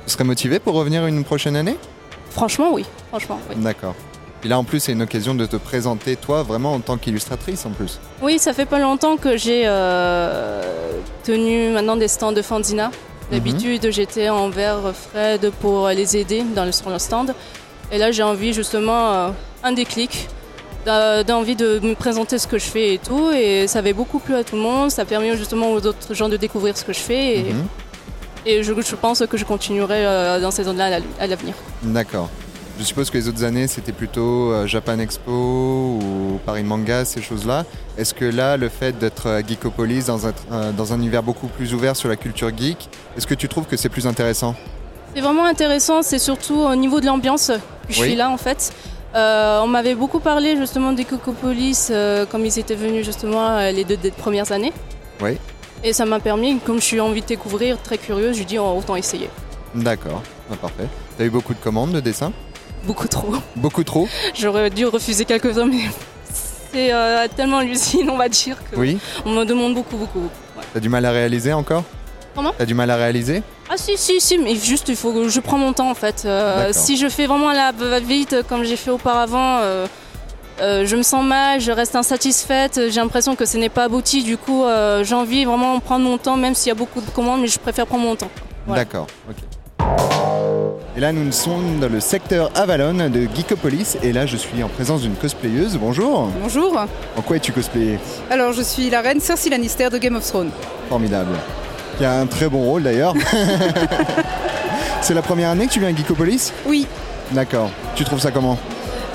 [0.04, 1.78] Tu serais motivé pour revenir une prochaine année?
[2.28, 2.84] Franchement, oui.
[3.08, 3.56] Franchement, oui.
[3.56, 3.94] D'accord.
[4.44, 7.64] Et là en plus c'est une occasion de te présenter toi vraiment en tant qu'illustratrice
[7.66, 7.98] en plus.
[8.22, 10.62] Oui, ça fait pas longtemps que j'ai euh,
[11.24, 12.90] tenu maintenant des stands de Fanzina.
[13.30, 17.34] D'habitude, j'étais envers Fred pour les aider dans le, sur le stand.
[17.90, 19.28] Et là, j'ai envie justement euh,
[19.62, 20.28] un déclic,
[20.84, 23.30] d'envie de me présenter ce que je fais et tout.
[23.32, 24.90] Et ça avait beaucoup plu à tout le monde.
[24.90, 27.38] Ça a permis justement aux autres gens de découvrir ce que je fais.
[27.38, 27.66] Et, Mhm.
[28.44, 31.54] et je, je pense que je continuerai euh, dans ces zones-là à l'avenir.
[31.82, 32.28] D'accord.
[32.78, 37.22] Je suppose que les autres années c'était plutôt euh, Japan Expo ou Paris Manga, ces
[37.22, 37.64] choses-là.
[37.96, 41.46] Est-ce que là, le fait d'être à Geekopolis dans un, euh, dans un univers beaucoup
[41.46, 44.56] plus ouvert sur la culture geek, est-ce que tu trouves que c'est plus intéressant?
[45.14, 47.52] C'est vraiment intéressant, c'est surtout au niveau de l'ambiance
[47.86, 48.08] que je Oui.
[48.08, 48.72] suis là en fait.
[49.14, 53.70] Euh, on m'avait beaucoup parlé justement des Cocopolis euh, comme ils étaient venus justement euh,
[53.70, 54.72] les deux, premières années.
[55.22, 55.38] Oui.
[55.84, 58.74] Et ça m'a permis, comme je suis envie de découvrir, très curieuse, je dis oh,
[58.76, 59.30] autant essayer.
[59.76, 60.88] D'accord, Ah, parfait.
[61.16, 62.32] T'as eu beaucoup de commandes de dessins?
[62.86, 63.32] Beaucoup trop.
[63.56, 65.80] Beaucoup trop J'aurais dû refuser quelques-uns, mais
[66.72, 68.98] c'est euh, tellement lucide, on va dire, que Oui.
[69.24, 70.20] on me demande beaucoup, beaucoup.
[70.20, 70.34] beaucoup.
[70.58, 70.64] Ouais.
[70.72, 71.84] T'as du mal à réaliser encore?
[72.34, 72.52] Comment?
[72.58, 73.42] T'as du mal à réaliser?
[73.70, 76.24] Ah si si si mais juste il faut que je prends mon temps en fait.
[76.26, 79.86] Euh, si je fais vraiment la va-vite comme j'ai fait auparavant, euh,
[80.60, 84.22] euh, je me sens mal, je reste insatisfaite, j'ai l'impression que ce n'est pas abouti.
[84.24, 87.00] Du coup euh, j'ai envie vraiment de prendre mon temps même s'il y a beaucoup
[87.00, 88.30] de commandes mais je préfère prendre mon temps.
[88.66, 88.84] Voilà.
[88.84, 89.36] D'accord, ok.
[90.96, 93.96] Et là, nous sommes dans le secteur Avalon de Geekopolis.
[94.02, 95.76] Et là, je suis en présence d'une cosplayeuse.
[95.76, 96.30] Bonjour.
[96.40, 97.98] Bonjour, En quoi es-tu cosplayée?
[98.30, 100.50] Alors je suis la reine Cersei Lannister de Game of Thrones.
[100.88, 101.32] Formidable.
[101.98, 103.14] Qui a un très bon rôle d'ailleurs.
[105.00, 106.52] C'est la première année que tu viens à Geekopolis?
[106.64, 106.86] Oui,
[107.32, 107.70] D'accord.
[107.96, 108.58] Tu trouves ça comment?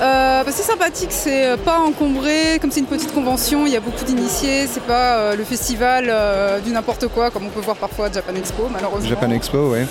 [0.02, 3.76] Euh, bah, c'est sympathique, c'est euh, pas encombré, comme c'est une petite convention, il y
[3.76, 7.60] a beaucoup d'initiés, c'est pas euh, le festival euh, du n'importe quoi comme on peut
[7.60, 9.10] voir parfois à Japan Expo malheureusement.
[9.10, 9.86] Japan Expo, ouais.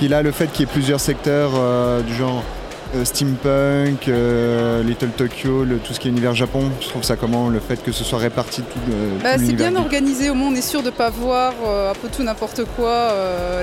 [0.00, 2.42] Puis là, le fait qu'il y ait plusieurs secteurs euh, du genre
[2.96, 7.16] euh, steampunk, euh, Little Tokyo, le- tout ce qui est univers Japon, tu trouves ça
[7.16, 8.78] comment Le fait que ce soit réparti tout,
[9.22, 11.52] Bah, tout c'est bien organisé, au moins on est sûr de pas voir
[11.90, 13.12] un peu tout n'importe quoi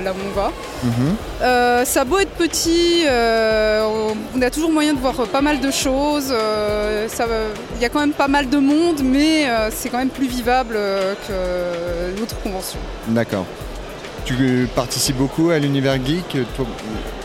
[0.00, 0.52] là où on va.
[0.84, 1.84] Mhm.
[1.84, 6.32] Ça a beau être petit, on a toujours moyen de voir pas mal de choses.
[6.32, 10.74] Il y a quand même pas mal de monde, mais c'est quand même plus vivable
[11.26, 12.78] que l'autre convention.
[13.08, 13.44] D'accord.
[14.24, 16.36] Tu participes beaucoup à l'univers geek.
[16.54, 16.66] Toi,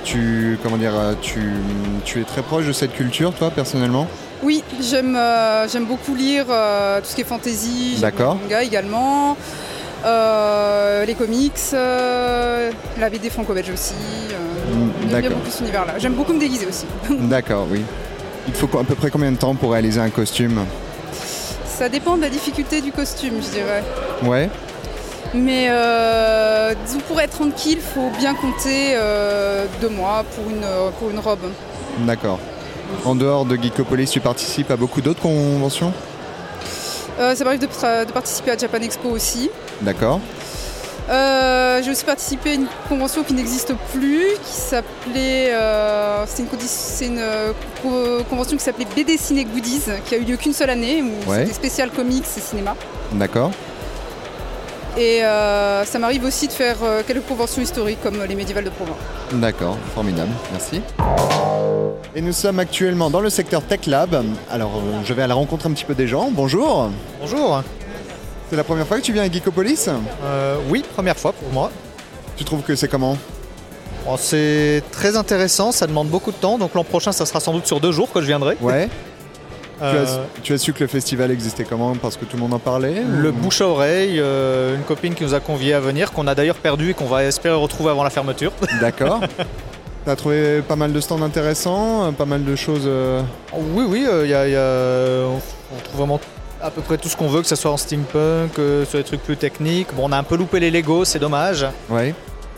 [0.04, 1.42] tu, comment dire, tu,
[2.06, 4.08] tu es très proche de cette culture, toi, personnellement?
[4.44, 8.36] Oui, j'aime euh, j'aime beaucoup lire euh, tout ce qui est fantasy, D'accord.
[8.36, 9.38] manga également,
[10.06, 13.94] euh, les comics, la BD franco-belge aussi.
[15.10, 15.94] j'aime bien beaucoup cet univers-là.
[15.98, 16.86] J'aime beaucoup me déguiser aussi.
[17.10, 17.82] D'accord, oui.
[18.48, 20.66] Il te faut à peu près combien de temps pour réaliser un costume?
[21.66, 23.84] Ça dépend de la difficulté du costume, je dirais.
[24.24, 24.50] Ouais.
[25.34, 30.66] Mais euh, disons, pour être tranquille, il faut bien compter euh, deux mois pour une,
[31.00, 31.52] pour une robe.
[32.00, 32.40] D'accord.
[33.06, 35.92] En dehors de Geekopolis, tu participes à beaucoup d'autres conventions?
[37.20, 39.50] Euh, ça m'arrive de, participer à Japan Expo aussi.
[39.82, 40.20] D'accord.
[41.10, 45.52] J'ai aussi participé à une convention qui n'existe plus, qui s'appelait.
[46.28, 47.22] c'est une,
[48.30, 51.40] convention qui s'appelait BD Ciné Goodies, qui a eu lieu qu'une seule année, où Ouais.
[51.40, 52.76] c'était spécial comics et cinéma.
[53.14, 53.52] D'accord.
[54.98, 58.70] Et euh, ça m'arrive aussi de faire euh, quelques conventions historiques comme les médiévales de
[58.70, 58.98] Provence.
[59.34, 60.82] D'accord, formidable, merci.
[62.16, 64.24] Et nous sommes actuellement dans le secteur Tech Lab.
[64.52, 66.30] Alors, euh, je vais à la rencontre un petit peu des gens.
[66.32, 66.92] Bonjour.
[67.20, 67.64] Bonjour.
[68.52, 69.90] C'est la première fois que tu viens à Geekopolis
[70.24, 71.72] Euh, oui, première fois pour moi.
[72.38, 73.18] Tu trouves que c'est comment
[74.06, 76.60] Bon, c'est très intéressant, ça demande beaucoup de temps.
[76.60, 78.58] Donc l'an prochain, ça sera sans doute sur deux jours que je viendrai.
[78.62, 78.90] Ouais.
[79.80, 82.42] Tu, Euh, as, tu as su que le festival existait comment Parce que tout le
[82.44, 85.74] monde en parlait le ou- bouche à oreille, euh, une copine qui nous a conviés
[85.74, 88.52] à venir, qu'on a d'ailleurs perdu et qu'on va espérer retrouver avant la fermeture.
[88.82, 89.20] D'accord.
[90.06, 92.84] T'as trouvé pas mal de stands intéressants, euh, pas mal de choses.
[92.86, 93.22] euh,
[93.54, 95.28] oui, oui, euh, il y a- il y a-
[95.76, 96.20] on trouve vraiment
[96.62, 98.54] à peu près tout ce qu'on veut, que ce soit en steampunk,
[98.88, 99.88] sur des trucs plus techniques.
[99.96, 101.66] Bon, on a un peu loupé les Lego, c'est dommage.
[101.90, 102.14] Ouais.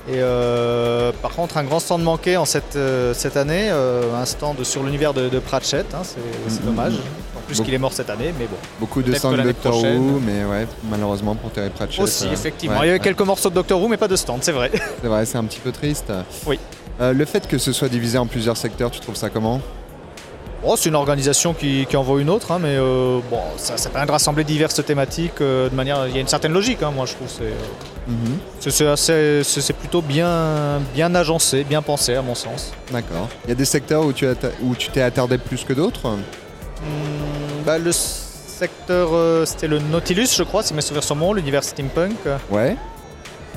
[0.08, 4.26] Et euh, par contre, un grand stand manqué en cette, euh, cette année, euh, un
[4.26, 6.20] stand sur l'univers de, de Pratchett, hein, c'est
[6.62, 6.66] Mhm.
[6.66, 6.94] dommage.
[7.36, 8.56] En plus qu'il est mort cette année, mais bon.
[8.80, 12.02] Beaucoup de stands de Doctor Who, mais ouais, malheureusement pour Terry Pratchett.
[12.04, 12.78] Aussi, euh, effectivement.
[12.80, 13.04] ouais, Il y a eu ouais.
[13.04, 14.70] quelques morceaux de Doctor Who, mais pas de stand, c'est vrai.
[15.02, 16.12] C'est vrai, c'est un petit peu triste.
[16.46, 16.60] Oui.
[17.02, 19.60] Euh, le fait que ce soit divisé en plusieurs secteurs, tu trouves ça comment?
[20.64, 23.90] Bon, c'est une organisation qui, qui envoie une autre, hein, mais euh, bon, ça, ça
[23.90, 26.08] permet de rassembler diverses thématiques euh, de manière.
[26.08, 27.28] Il y a une certaine logique, hein, moi je trouve.
[27.28, 27.54] C'est
[28.08, 32.72] euh, c'est- plutôt bien, bien agencé, bien pensé à mon sens.
[32.92, 33.28] D'accord.
[33.46, 36.06] Il y a des secteurs où tu t'es attardé plus que d'autres?
[36.08, 36.20] Hum,
[37.66, 41.64] bah, le secteur, euh, c'était le Nautilus, je crois, si mes souvenirs sont bons, l'univers
[41.64, 42.16] steampunk.
[42.26, 42.76] Euh, Ouais.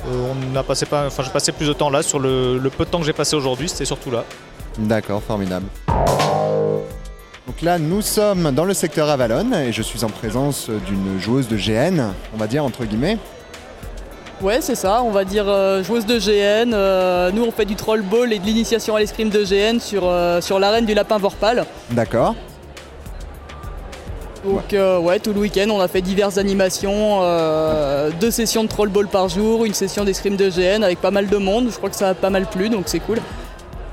[0.07, 2.01] on a passé pas, enfin, j'ai passé plus de temps là.
[2.01, 4.23] Sur le, le peu de temps que j'ai passé aujourd'hui, c'était surtout là.
[4.77, 5.67] D'accord, formidable.
[7.47, 11.47] Donc là, nous sommes dans le secteur Avalon et je suis en présence d'une joueuse
[11.47, 13.17] de GN, on va dire entre guillemets.
[14.41, 16.73] Ouais, c'est ça, on va dire euh, joueuse de GN.
[16.73, 20.03] euh, nous, on fait du troll ball et de l'initiation à l'escrime de GN sur,
[20.05, 21.65] euh, sur l'arène du Lapin Vorpal.
[21.91, 22.35] D'accord.
[24.45, 24.73] Donc,
[25.03, 27.19] ouais, tout le week-end, on a fait diverses animations,
[28.21, 31.27] deux sessions de troll ball par jour, une session d'escrime de GN avec pas mal
[31.27, 31.67] de monde.
[31.69, 33.17] Je crois que ça a pas mal plu, donc c'est cool.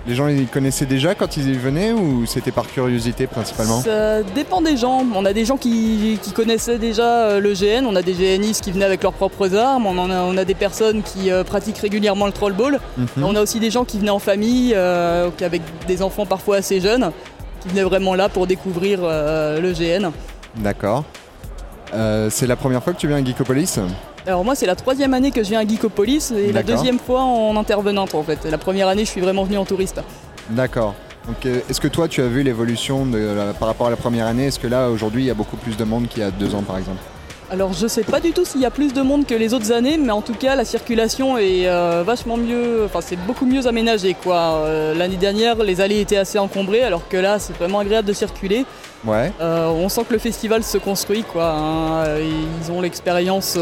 [0.06, 4.22] Les gens ils connaissaient déjà quand ils y venaient ou c'était par curiosité principalement Ça
[4.22, 5.04] dépend des gens.
[5.14, 8.62] On a des gens qui, qui connaissaient déjà euh, le GN, on a des GNistes
[8.62, 11.42] qui venaient avec leurs propres armes, on, en a, on a des personnes qui euh,
[11.42, 12.78] pratiquent régulièrement le troll ball.
[12.96, 13.06] Mhm.
[13.24, 16.80] On a aussi des gens qui venaient en famille, euh, avec des enfants parfois assez
[16.80, 17.10] jeunes,
[17.60, 20.10] qui venaient vraiment là pour découvrir euh, le GN.
[20.56, 21.04] D'accord.
[21.94, 23.78] Euh, c'est la première fois que tu viens à Geekopolis?
[24.26, 27.22] Alors moi c'est la troisième année que je viens à Geekopolis et la deuxième fois
[27.22, 28.44] en intervenante en fait.
[28.44, 30.00] La première année je suis vraiment venu en touriste.
[30.50, 30.94] D'accord.
[31.26, 33.04] Donc, euh, est-ce que toi, tu as vu l'évolution
[33.58, 34.46] par rapport à la première année?
[34.46, 36.54] Est-ce que là, aujourd'hui, il y a beaucoup plus de monde qu'il y a deux
[36.54, 37.00] ans, par exemple?
[37.48, 39.70] Alors je sais pas du tout s'il y a plus de monde que les autres
[39.70, 43.68] années, mais en tout cas la circulation est euh, vachement mieux, enfin c'est beaucoup mieux
[43.68, 44.36] aménagé quoi.
[44.64, 48.12] Euh, L'année dernière les allées étaient assez encombrées alors que là c'est vraiment agréable de
[48.12, 48.66] circuler.
[49.04, 49.30] Ouais.
[49.40, 51.52] Euh, on sent que le festival se construit quoi.
[51.56, 52.04] hein.
[52.18, 53.56] Ils ont l'expérience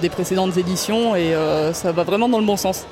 [0.00, 1.34] des précédentes éditions et
[1.72, 2.84] ça va vraiment dans le bon sens.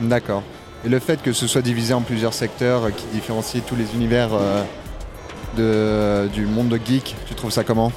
[0.00, 0.42] D'accord.
[0.86, 4.30] Et le fait que ce soit divisé en plusieurs secteurs qui différencient tous les univers
[5.58, 7.92] de- du monde de geek, tu trouves ça comment?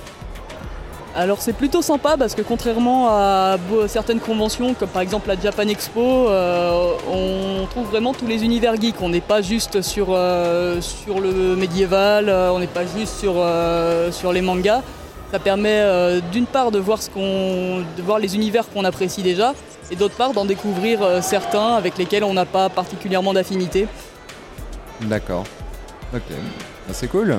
[1.13, 5.67] Alors c'est plutôt sympa parce que contrairement à certaines conventions comme par exemple la Japan
[5.67, 9.01] Expo, euh, on trouve vraiment tous les univers geeks.
[9.01, 14.41] On n'est pas juste sur, euh, le médiéval, euh, on n'est pas juste sur, les
[14.41, 14.81] mangas.
[15.31, 15.81] Ça permet
[16.31, 19.53] d'une part de voir, de voir les univers qu'on apprécie déjà
[19.89, 23.87] et d'autre part d'en découvrir certains avec lesquels on n'a pas particulièrement d'affinité.
[25.01, 25.45] D'accord.
[26.13, 26.21] Ok.
[26.29, 27.37] Bah, c'est cool.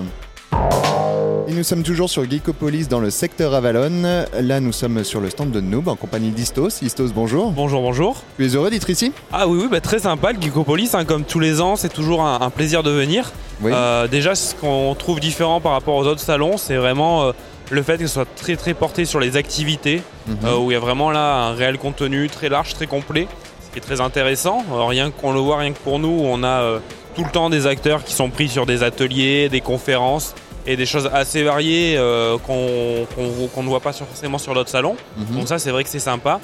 [1.49, 4.25] Et nous sommes toujours sur Geekopolis dans le secteur Avalon.
[4.41, 6.81] Là, nous sommes sur le stand de Noob en compagnie d'Istos.
[6.83, 7.51] Istos, bonjour.
[7.51, 8.23] Bonjour, bonjour.
[8.39, 9.13] Tu es heureux d'être ici?
[9.33, 12.23] Ah oui, oui, bah, très sympa le Geekopolis, hein, comme tous les ans, c'est toujours
[12.23, 13.33] un, un plaisir de venir.
[13.61, 13.73] Oui.
[13.75, 17.33] Euh, déjà, ce qu'on trouve différent par rapport aux autres salons, c'est vraiment euh,
[17.71, 20.37] le fait que ce soit très très porté sur les activités, Mhm.
[20.45, 23.27] euh, où il y a vraiment là un réel contenu très large, très complet,
[23.67, 24.65] ce qui est très intéressant.
[24.71, 26.79] Rien qu'on le voit, rien que pour nous, on a
[27.17, 30.35] tout le temps des acteurs qui sont pris sur des ateliers, des conférences
[30.67, 34.97] et des choses assez variées euh, qu'on ne voit pas forcément sur d'autres salons.
[35.17, 35.37] Mhm.
[35.39, 36.41] Donc ça, c'est vrai que c'est sympa.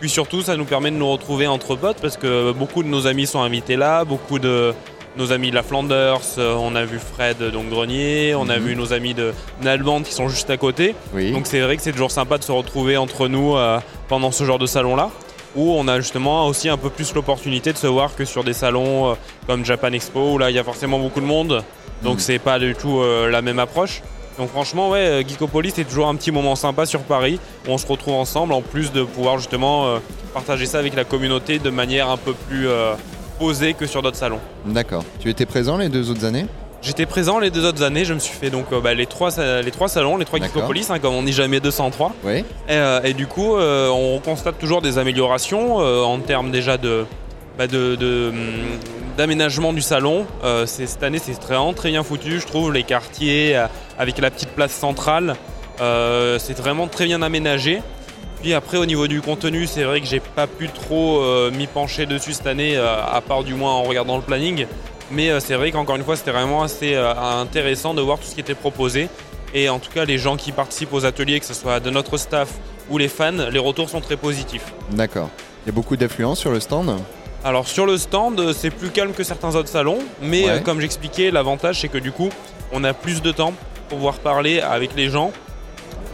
[0.00, 3.06] Puis surtout, ça nous permet de nous retrouver entre potes parce que beaucoup de nos
[3.06, 4.74] amis sont invités là, beaucoup de
[5.16, 8.64] nos amis de la Flanders, euh, on a vu Fred donc Grenier, on a Mhm.
[8.64, 10.94] vu nos amis de Nalband qui sont juste à côté.
[11.12, 11.32] Oui.
[11.32, 14.42] Donc c'est vrai que c'est toujours sympa de se retrouver entre nous euh, pendant ce
[14.44, 15.10] genre de salon là
[15.56, 18.52] où on a justement aussi un peu plus l'opportunité de se voir que sur des
[18.52, 19.14] salons euh,
[19.46, 21.62] comme Japan Expo où là il y a forcément beaucoup de monde
[22.02, 22.20] donc Mhm.
[22.20, 24.02] c'est pas du tout euh, la même approche
[24.38, 27.38] donc franchement ouais euh, Geekopolis c'est toujours un petit moment sympa sur Paris
[27.68, 29.98] où on se retrouve ensemble en plus de pouvoir justement euh,
[30.32, 32.94] partager ça avec la communauté de manière un peu plus euh,
[33.38, 35.04] posée que sur d'autres salons D'accord.
[35.20, 36.46] Tu étais présent les deux autres années?
[36.82, 39.30] J'étais présent les deux autres années, je me suis fait donc euh, bah, les, trois,
[39.62, 40.40] les trois salons, les trois.
[40.48, 42.12] Geekopolis, hein, comme on dit jamais 203.
[42.24, 42.38] Oui.
[42.38, 47.06] Et, euh, et du coup, euh, on constate toujours des améliorations en termes déjà de,
[47.56, 48.36] bah, de, de, hum,
[49.16, 50.26] d'aménagement du salon.
[50.42, 52.72] Euh, c'est- cette année, c'est vraiment très bien foutu, je trouve.
[52.72, 53.66] Les quartiers euh,
[53.96, 55.36] avec la petite place centrale,
[55.80, 57.80] euh, c'est vraiment très bien aménagé.
[58.42, 62.06] Puis après, au niveau du contenu, c'est vrai que j'ai pas pu trop m'y pencher
[62.06, 64.66] dessus cette année, à part du moins en regardant le planning.
[65.12, 68.24] Mais euh, c'est vrai qu'encore une fois, c'était vraiment assez euh, intéressant de voir tout
[68.26, 69.08] ce qui était proposé.
[69.54, 72.16] Et en tout cas, les gens qui participent aux ateliers, que ce soit de notre
[72.16, 72.48] staff
[72.88, 74.72] ou les fans, les retours sont très positifs.
[74.90, 75.28] D'accord.
[75.64, 76.96] Il y a beaucoup d'affluence sur le stand
[77.44, 80.62] Alors sur le stand, euh, c'est plus calme que certains autres salons, mais Ouais.
[80.62, 82.30] comme j'expliquais, l'avantage c'est que du coup,
[82.72, 83.52] on a plus de temps
[83.88, 85.30] pour pouvoir parler avec les gens,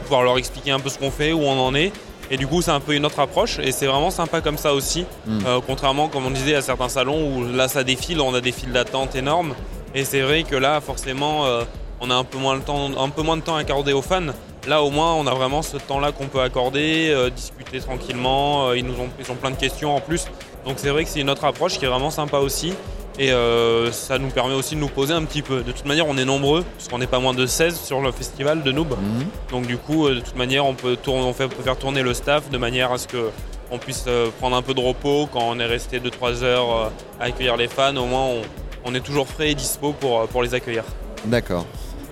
[0.03, 1.93] pouvoir leur expliquer un peu ce qu'on fait, où on en est,
[2.31, 4.75] Et du coup, c'est un peu une autre approche et c'est vraiment sympa comme ça
[4.75, 5.07] aussi.
[5.27, 5.39] Mm.
[5.47, 8.53] Euh, contrairement, comme on disait, à certains salons où là, ça défile, on a des
[8.53, 9.55] files d'attente énormes.
[9.95, 11.65] Et c'est vrai que là, forcément, euh,
[12.01, 14.03] on a un peu moins, le temps, un peu moins de temps à accorder aux
[14.03, 14.33] fans.
[14.67, 18.73] Là, au moins, on a vraiment ce temps-là qu'on peut accorder, euh, discuter tranquillement.
[18.75, 20.27] Ils nous ont, ils ont plein de questions en plus.
[20.67, 22.75] Donc c'est vrai que c'est une autre approche qui est vraiment sympa aussi.
[23.19, 25.63] Et euh, ça nous permet aussi de nous poser un petit peu.
[25.63, 28.13] De toute manière, on est nombreux, parce qu'on n'est pas moins de 16 sur le
[28.13, 28.91] festival de Noob.
[28.93, 29.27] Mhm.
[29.51, 31.77] Donc du coup, euh, de toute manière, on peut, tourner, on fait- on peut faire
[31.79, 33.31] tourner le staff de manière à ce que
[33.71, 37.25] on puisse euh, prendre un peu de repos quand on est resté 2-3 heures à
[37.25, 37.95] accueillir les fans.
[37.97, 38.43] Au moins, on,
[38.85, 40.85] on est toujours frais et dispo pour, pour les accueillir.
[41.25, 41.67] D'accord.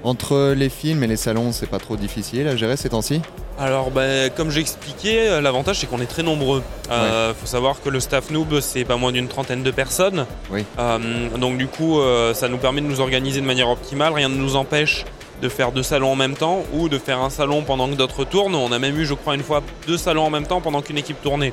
[0.06, 3.22] Entre les films et les salons, c'est pas trop difficile à gérer ces temps-ci?
[3.58, 6.62] Alors, ben, comme euh, l'avantage c'est qu'on est très nombreux.
[6.88, 10.26] Il faut savoir que le staff noob, c'est pas moins d'une trentaine de personnes.
[10.48, 10.64] Oui.
[10.78, 14.12] Euh, donc, du coup, euh, ça nous permet de nous organiser de manière optimale.
[14.12, 15.04] Rien ne nous empêche
[15.42, 18.22] de faire deux salons en même temps ou de faire un salon pendant que d'autres
[18.22, 18.54] tournent.
[18.54, 20.98] On a même eu, je crois, une fois deux salons en même temps pendant qu'une
[20.98, 21.52] équipe tournait.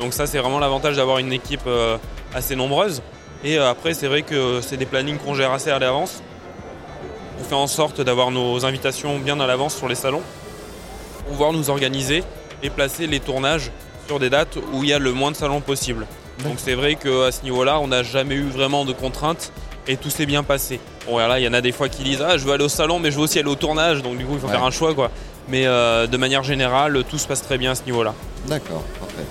[0.00, 1.96] Donc, ça, c'est vraiment l'avantage d'avoir une équipe euh,
[2.34, 3.02] assez nombreuse.
[3.44, 6.22] Et euh, après, c'est vrai que c'est des plannings qu'on gère assez à l'avance.
[7.44, 10.22] On fait en sorte d'avoir nos invitations bien à l'avance sur les salons
[11.28, 12.24] pouvoir nous organiser
[12.62, 13.70] et placer les tournages
[14.06, 16.06] sur des dates où il y a le moins de salons possible.
[16.42, 19.52] Donc c'est vrai qu'à ce niveau-là, on n'a jamais eu vraiment de contraintes
[19.86, 20.80] et tout s'est bien passé.
[21.06, 22.68] Bon voilà, il y en a des fois qui disent ah je veux aller au
[22.70, 24.52] salon mais je veux aussi aller au tournage donc du coup il faut Ouais.
[24.52, 25.10] faire un choix quoi.
[25.48, 28.14] Mais euh, de manière générale, tout se passe très bien à ce niveau-là.
[28.48, 29.24] D'accord, parfait.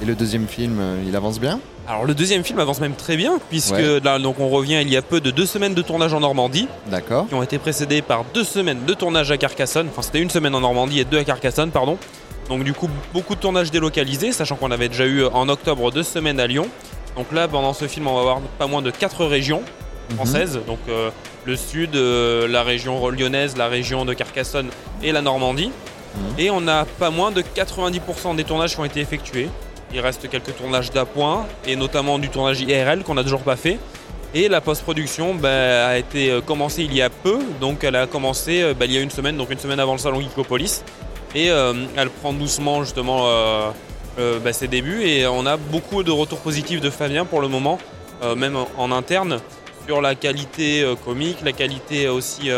[0.00, 1.60] Et le deuxième film, euh, il avance bien?
[1.88, 4.00] Alors le deuxième film avance même très bien puisque Ouais.
[4.04, 6.68] là donc on revient il y a peu de deux semaines de tournage en Normandie
[6.88, 7.26] D'accord.
[7.28, 9.88] qui ont été précédées par deux semaines de tournage à Carcassonne.
[9.90, 11.96] Enfin c'était une semaine en Normandie et deux à Carcassonne pardon.
[12.50, 16.02] Donc du coup beaucoup de tournages délocalisés sachant qu'on avait déjà eu en octobre deux
[16.02, 16.68] semaines à Lyon.
[17.16, 19.62] Donc là pendant ce film on va avoir pas moins de quatre régions
[20.14, 20.60] françaises.
[20.66, 21.08] Donc euh,
[21.46, 24.68] le sud, euh, la région lyonnaise, la région de Carcassonne
[25.02, 25.70] et la Normandie.
[26.36, 29.48] Et on a pas moins de 90% des tournages qui ont été effectués.
[29.92, 33.78] Il reste quelques tournages d'appoint et notamment du tournage IRL qu'on n'a toujours pas fait.
[34.34, 38.06] Et la post-production bah, a été euh, commencée il y a peu, donc elle a
[38.06, 40.82] commencé euh, bah, il y a une semaine, donc une semaine avant le salon Geekopolis.
[41.34, 43.26] Et euh, elle prend doucement justement
[44.42, 47.78] bah, ses débuts et on a beaucoup de retours positifs de Fabien pour le moment,
[48.36, 49.38] même en, interne,
[49.86, 52.50] sur la qualité comique, la qualité aussi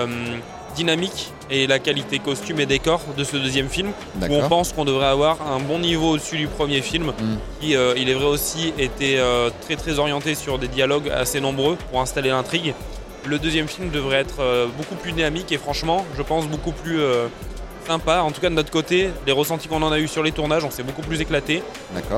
[0.77, 3.89] dynamique et la qualité costume et décor de ce deuxième film
[4.21, 7.37] où on pense qu'on devrait avoir un bon niveau au-dessus du premier film Mm.
[7.61, 11.41] qui, euh, il est vrai aussi, était euh, très très orienté sur des dialogues assez
[11.41, 12.75] nombreux pour installer l'intrigue.
[13.27, 17.01] Le deuxième film devrait être euh, beaucoup plus dynamique et franchement, je pense beaucoup plus
[17.87, 18.21] sympa.
[18.23, 20.65] En tout cas de notre côté, les ressentis qu'on en a eu sur les tournages,
[20.65, 21.63] on s'est beaucoup plus éclaté.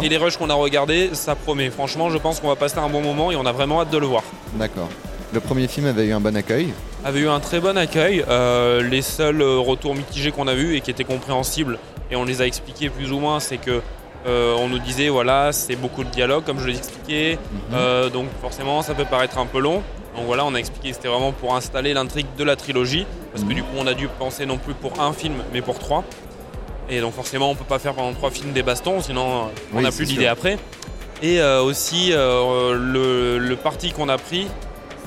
[0.02, 1.70] Et les rushs qu'on a regardés, ça promet.
[1.70, 3.98] Franchement, je pense qu'on va passer un bon moment et on a vraiment hâte de
[3.98, 4.22] le voir.
[4.54, 4.88] D'accord.
[5.32, 6.72] Le premier film avait eu un bon accueil.
[7.04, 8.24] Avait eu un très bon accueil.
[8.28, 11.78] Euh, les seuls euh, retours mitigés qu'on a vus et qui étaient compréhensibles,
[12.10, 13.80] et on les a expliqués plus ou moins, c'est que
[14.26, 17.38] euh, on nous disait voilà, c'est beaucoup de dialogue, comme je l'ai expliqué,
[17.74, 19.82] Euh, donc forcément ça peut paraître un peu long.
[20.14, 23.44] Donc voilà, on a expliqué que c'était vraiment pour installer l'intrigue de la trilogie, parce
[23.44, 26.04] que du coup on a dû penser non plus pour un film, mais pour trois.
[26.90, 29.90] Et donc forcément on peut pas faire pendant trois films des bastons, sinon on n'a
[29.90, 30.14] plus sûr.
[30.14, 30.58] d'idées après.
[31.22, 34.48] Et euh, aussi euh, le, le parti qu'on a pris,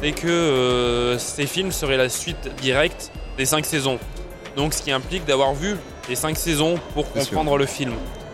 [0.01, 3.99] c'est que euh, ces films seraient la suite directe des cinq saisons.
[4.55, 5.75] Donc ce qui implique d'avoir vu
[6.09, 7.15] les cinq saisons pour sûr.
[7.15, 7.93] comprendre le film.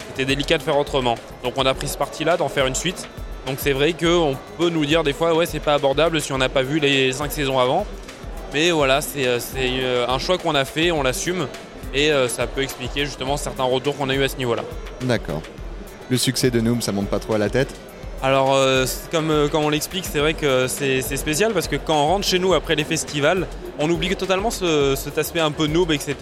[0.10, 1.16] C'était délicat de faire autrement.
[1.44, 3.08] Donc on a pris ce parti-là d'en faire une suite.
[3.48, 6.38] Donc c'est vrai qu'on peut nous dire des fois ouais c'est pas abordable si on
[6.38, 7.86] n'a pas vu les cinq saisons avant.
[8.54, 11.48] Mais voilà, c'est euh, euh, un choix qu'on a fait, on l'assume.
[11.94, 14.64] Et ça peut expliquer justement certains retours qu'on a eu à ce niveau-là.
[15.02, 15.42] D'accord.
[16.10, 17.76] Le succès de Noob, ça monte pas trop à la tête
[18.24, 21.96] Alors, euh, comme, euh, comme on l'explique, c'est vrai que c'est spécial parce que quand
[21.96, 23.48] on rentre chez nous après les festivals,
[23.80, 26.16] on oublie totalement ce- cet aspect un peu noob, etc.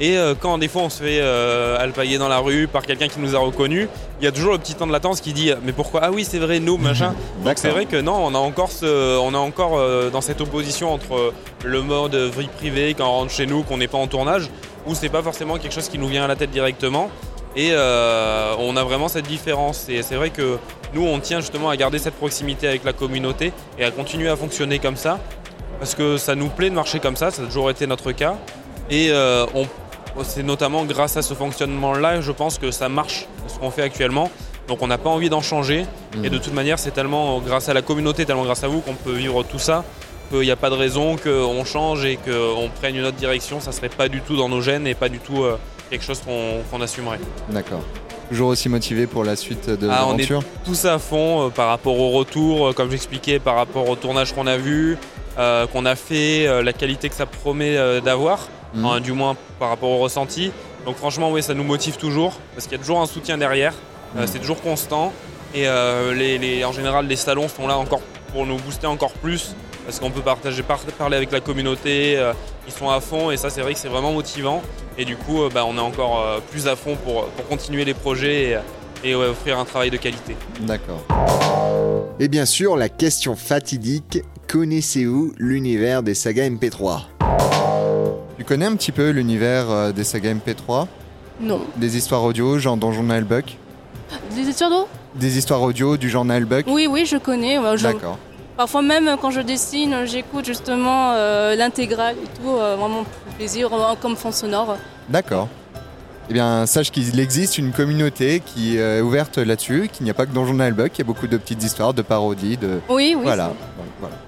[0.00, 3.20] Et euh, quand des fois on se fait alpaguer dans la rue par quelqu'un qui
[3.20, 3.86] nous a reconnus,
[4.20, 6.00] il y a toujours le petit temps de latence qui dit Mais pourquoi?
[6.02, 7.14] Ah oui, c'est vrai, noob, machin.
[7.44, 9.78] Donc c'est vrai que non, on a encore, ce, on a encore
[10.10, 11.32] dans cette opposition entre
[11.64, 14.48] le mode vie privée quand on rentre chez nous, qu'on n'est pas en tournage,
[14.86, 17.08] ou c'est pas forcément quelque chose qui nous vient à la tête directement.
[17.56, 19.86] Et euh, on a vraiment cette différence.
[19.88, 20.56] Et c'est vrai que
[20.94, 24.36] nous, on tient justement à garder cette proximité avec la communauté et à continuer à
[24.36, 25.18] fonctionner comme ça.
[25.78, 28.36] Parce que ça nous plaît de marcher comme ça, ça a toujours été notre cas.
[28.90, 29.46] Et euh,
[30.24, 34.30] c'est notamment grâce à ce fonctionnement-là, je pense que ça marche, ce qu'on fait actuellement.
[34.68, 35.86] Donc on n'a pas envie d'en changer.
[36.22, 38.94] Et de toute manière, c'est tellement grâce à la communauté, tellement grâce à vous qu'on
[38.94, 39.84] peut vivre tout ça,
[40.30, 43.60] qu'il n'y a pas de raison qu'on change et qu'on prenne une autre direction.
[43.60, 45.56] Ça serait pas du tout dans nos gènes et pas du tout euh,
[45.88, 47.20] quelque chose qu'on qu'on assumerait.
[47.48, 47.82] D'accord.
[48.30, 51.50] Toujours aussi motivé pour la suite de Ah, on est l'aventure tous à fond euh,
[51.50, 54.96] par rapport au retour, euh, comme j'expliquais, par rapport au tournage qu'on a vu,
[55.38, 58.84] euh, qu'on a fait, la qualité que ça promet d'avoir, Mhm.
[58.84, 60.52] hein, du moins par rapport au ressenti.
[60.86, 63.74] Donc franchement, oui, ça nous motive toujours parce qu'il y a toujours un soutien derrière.
[64.14, 64.20] Mm.
[64.26, 65.12] c'est toujours constant.
[65.54, 65.66] Et
[66.14, 68.00] les, les- en général, les salons sont là encore
[68.32, 69.54] pour nous booster encore plus
[69.90, 72.16] parce qu'on peut partager, par- parler avec la communauté.
[72.16, 72.32] euh,
[72.68, 74.62] ils sont à fond et ça, c'est vrai que c'est vraiment motivant.
[74.96, 77.84] Et du coup, euh, bah, on est encore euh, plus à fond pour, pour continuer
[77.84, 78.50] les projets
[79.02, 80.36] et, et, ouais, offrir un travail de qualité.
[80.60, 81.02] D'accord.
[82.20, 87.00] Et bien sûr, la question fatidique connaissez-vous l'univers des sagas MP3
[88.38, 90.86] Tu connais un petit peu l'univers euh, des sagas MP3
[91.40, 91.62] Non.
[91.76, 93.56] Des histoires audio, genre Donjon Buck?
[94.36, 94.88] Des histoires d'eau?
[95.16, 96.66] Des histoires audio du journal Buck?
[96.68, 97.56] Oui, oui, je connais.
[97.76, 98.18] je- D'accord.
[98.60, 103.34] Parfois même euh, quand je dessine, j'écoute justement euh, l'intégrale et tout, euh, vraiment pour
[103.38, 104.76] plaisir, euh, comme fond sonore.
[105.08, 105.48] D'accord.
[106.28, 110.26] Eh bien, sache qu'il existe une communauté qui est ouverte là-dessus, qu'il n'y a pas
[110.26, 112.80] que Donjon Buck, il y a beaucoup de petites histoires, de parodies, de...
[112.90, 113.50] Oui, oui, Voilà.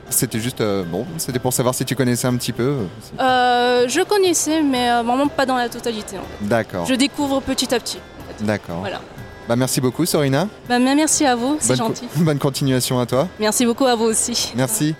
[0.08, 0.62] C'était juste...
[0.62, 2.74] euh, bon, c'était pour savoir si tu connaissais un petit peu.
[3.20, 6.16] Euh, je connaissais, mais euh, vraiment pas dans la totalité.
[6.16, 6.48] en fait.
[6.48, 6.86] D'accord.
[6.86, 7.98] Je découvre petit à petit.
[8.40, 8.78] D'accord.
[8.80, 9.02] Voilà.
[9.48, 10.48] Bah, merci beaucoup, Sorina.
[10.68, 12.06] Bah, merci à vous, c'est co- gentil.
[12.16, 13.28] bonne continuation à toi.
[13.40, 14.52] Merci beaucoup à vous aussi.
[14.56, 14.94] Merci.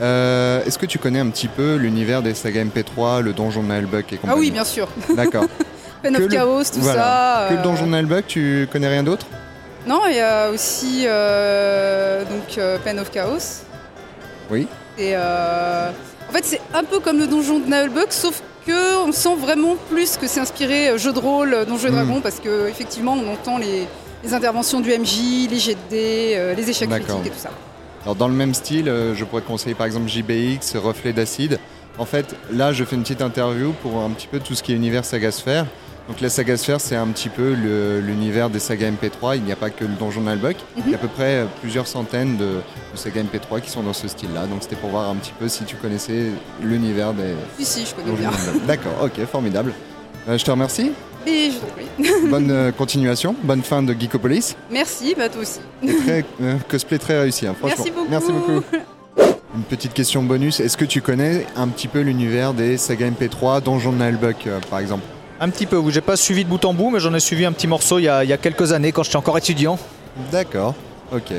[0.00, 3.68] Euh, Est-ce que tu connais un petit peu l'univers des sagas MP3, le donjon de
[3.68, 4.88] Nullbuck et compagnie Ah oui, bien sûr.
[5.16, 5.44] D'accord.
[6.02, 7.02] Pen of le- Chaos, tout voilà.
[7.02, 7.46] ça.
[7.48, 9.26] Que le euh, donjon de tu connais rien d'autre?
[9.86, 13.64] Non, il y a aussi euh, donc euh, Pen of Chaos.
[14.50, 14.66] Oui.
[14.98, 15.90] Et euh,
[16.28, 19.76] en fait, c'est un peu comme le donjon de Nullbuck, sauf que on sent vraiment
[19.90, 21.94] plus que c'est inspiré euh, jeu de rôle, euh, donjon et Mm.
[21.94, 23.86] dragon, parce que effectivement, on entend les,
[24.24, 27.50] les interventions du MJ, les jets de dés, euh, les échecs critiques et tout ça.
[28.04, 31.60] Alors dans le même style, je pourrais te conseiller par exemple JBX, Reflet d'acide.
[31.98, 34.72] En fait, là, je fais une petite interview pour un petit peu tout ce qui
[34.72, 35.66] est univers sagasphère.
[36.08, 37.52] Donc la sagasphère, c'est un petit peu
[38.00, 39.36] l'univers des sagas MP3.
[39.36, 40.56] Il n'y a pas que le donjon Nalbuck.
[40.76, 42.46] Il y a à peu près euh, plusieurs centaines de,
[42.92, 44.46] de sagas MP3 qui sont dans ce style-là.
[44.46, 46.30] Donc c'était pour voir un petit peu si tu connaissais
[46.62, 48.30] l'univers des Si, si, je connais bien.
[48.30, 48.66] Nalbuck.
[48.66, 49.72] D'accord, ok, formidable.
[50.28, 50.92] Euh, je te remercie.
[51.26, 52.10] Et je prie.
[52.30, 54.56] Bonne euh, continuation, bonne fin de Geekopolis.
[54.70, 55.60] Merci, bah toi aussi.
[55.82, 57.84] Et très, euh, cosplay très réussi, hein, franchement.
[58.10, 58.52] Merci beaucoup.
[58.52, 58.76] beaucoup.
[59.54, 63.62] Une petite question bonus, est-ce que tu connais un petit peu l'univers des sagas MP3,
[63.62, 65.04] Donjon de Nullbuck euh, par exemple?
[65.42, 67.44] Un petit peu, oui, j'ai pas suivi de bout en bout, mais j'en ai suivi
[67.44, 69.76] un petit morceau il y a, il y a quelques années quand j'étais encore étudiant.
[70.30, 70.72] D'accord,
[71.12, 71.32] ok.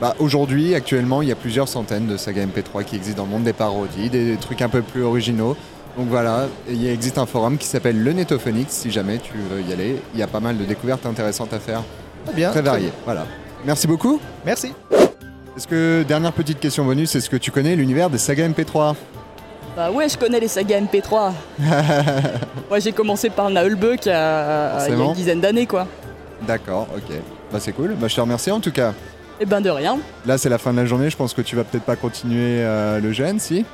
[0.00, 3.32] Bah, Aujourd'hui, actuellement, il y a plusieurs centaines de sagas MP3 qui existent dans le
[3.32, 5.58] monde des parodies, des trucs un peu plus originaux.
[5.98, 9.74] Donc voilà, il existe un forum qui s'appelle le Netophonix, si jamais tu veux y
[9.74, 10.00] aller.
[10.14, 11.82] Il y a pas mal de découvertes intéressantes à faire.
[12.34, 13.26] bien, Très très variées, voilà.
[13.66, 14.22] Merci beaucoup.
[14.46, 14.72] Merci.
[15.54, 18.94] Est-ce que, dernière petite question bonus, est-ce que tu connais l'univers des sagas MP3
[19.76, 21.32] Bah ouais, je connais les sagas MP3.
[22.70, 25.86] ouais, j'ai commencé par Naulbuck il y a, une dizaine d'années, quoi.
[26.42, 27.16] D'accord, ok.
[27.52, 28.92] Bah c'est cool, bah, je te remercie en tout cas.
[29.40, 29.98] Et ben de rien.
[30.26, 32.60] Là c'est la fin de la journée, je pense que tu vas peut-être pas continuer
[32.60, 33.64] euh, le gène, si?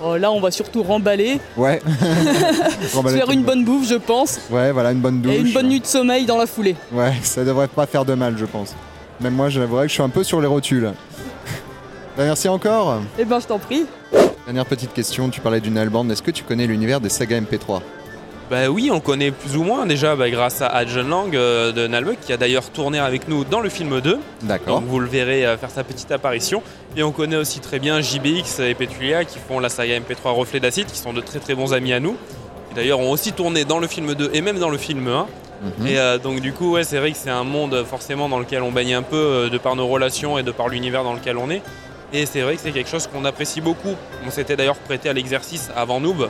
[0.00, 1.82] Oh, là, on va surtout remballer, Ouais.
[2.94, 4.38] Remballer faire une bonne bouffe, je pense.
[4.48, 5.32] Ouais, voilà, une bonne douche.
[5.32, 6.76] et une bonne nuit de sommeil dans la foulée.
[6.92, 8.76] Ouais, ça devrait pas faire de mal, je pense.
[9.20, 10.92] Même moi, j'avouerais que je suis un peu sur les rotules.
[12.16, 13.00] Bah, merci encore.
[13.18, 13.86] Et ben je t'en prie.
[14.48, 17.82] Dernière petite question, tu parlais d'une albande, est-ce que tu connais l'univers des sagas MP3
[18.50, 21.86] Bah oui, on connaît plus ou moins déjà bah, grâce à John Lang euh, de
[21.86, 24.18] Nalbuck qui a d'ailleurs tourné avec nous dans le film 2.
[24.44, 24.80] D'accord.
[24.80, 26.62] Donc vous le verrez euh, faire sa petite apparition.
[26.96, 30.60] Et on connaît aussi très bien JBX et Petulia qui font la saga MP3 Reflet
[30.60, 32.16] d'Acide, qui sont de très très bons amis à nous.
[32.70, 35.26] Qui d'ailleurs ont aussi tourné dans le film 2 et même dans le film 1.
[35.60, 35.86] Mhm.
[35.86, 38.62] Et euh, donc du coup, ouais, c'est vrai que c'est un monde forcément dans lequel
[38.62, 41.50] on baigne un peu de par nos relations et de par l'univers dans lequel on
[41.50, 41.60] est.
[42.12, 43.94] Et c'est vrai que c'est quelque chose qu'on apprécie beaucoup.
[44.26, 46.28] On s'était d'ailleurs prêté à l'exercice avant Noob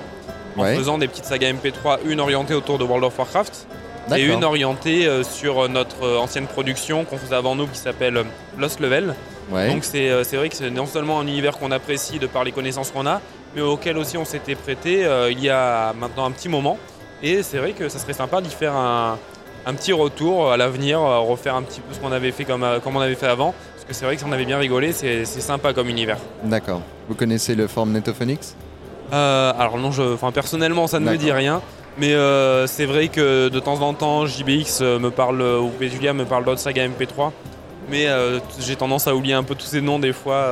[0.57, 0.75] en Ouais.
[0.75, 3.69] faisant des petites sagas MP3, une orientée autour de World of Warcraft
[4.17, 7.79] et une orientée euh, sur euh, notre euh, ancienne production qu'on faisait avant Noob qui
[7.79, 8.25] s'appelle
[8.57, 9.15] Lost Level.
[9.53, 9.69] Ouais.
[9.69, 12.91] Donc c'est vrai que c'est non seulement un univers qu'on apprécie de par les connaissances
[12.91, 13.21] qu'on a,
[13.55, 16.77] mais auquel aussi on s'était prêté il y a maintenant un petit moment.
[17.23, 19.17] Et c'est vrai que ça serait sympa d'y faire un,
[19.65, 22.97] un petit retour à l'avenir, refaire un petit peu ce qu'on avait fait comme, comme
[22.97, 23.55] on avait fait avant.
[23.91, 26.19] C'est vrai que on avait bien rigolé, c'est sympa comme univers.
[26.45, 26.83] D'accord.
[27.09, 28.55] Vous connaissez le forum Netophonix?
[29.13, 31.63] Euh, alors non, je, enfin, personnellement ça ne me dit rien.
[31.99, 35.73] Mais euh, c'est vrai que de temps en temps, JBX euh, me parle, euh, ou
[35.81, 37.33] Julia me parle d'autres sagas MP3.
[37.91, 40.47] Mais euh, j'ai tendance à oublier un peu tous ces noms des fois.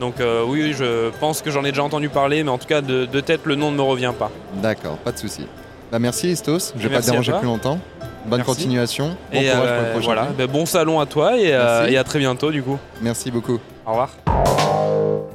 [0.00, 2.80] donc oui, oui, je pense que j'en ai déjà entendu parler, mais en tout cas
[2.80, 4.30] de, de tête, le nom ne me revient pas.
[4.54, 5.46] D'accord, pas de souci.
[5.92, 7.78] Bah merci Istos, je vais pas te déranger plus longtemps.
[8.26, 8.44] Bonne Merci.
[8.54, 9.16] continuation.
[9.32, 10.28] Bon et courage pour euh, le prochain voilà.
[10.36, 12.76] Ben, bon salon à toi et, euh, et à très bientôt du coup.
[13.00, 13.60] Merci beaucoup.
[13.86, 14.10] Au revoir.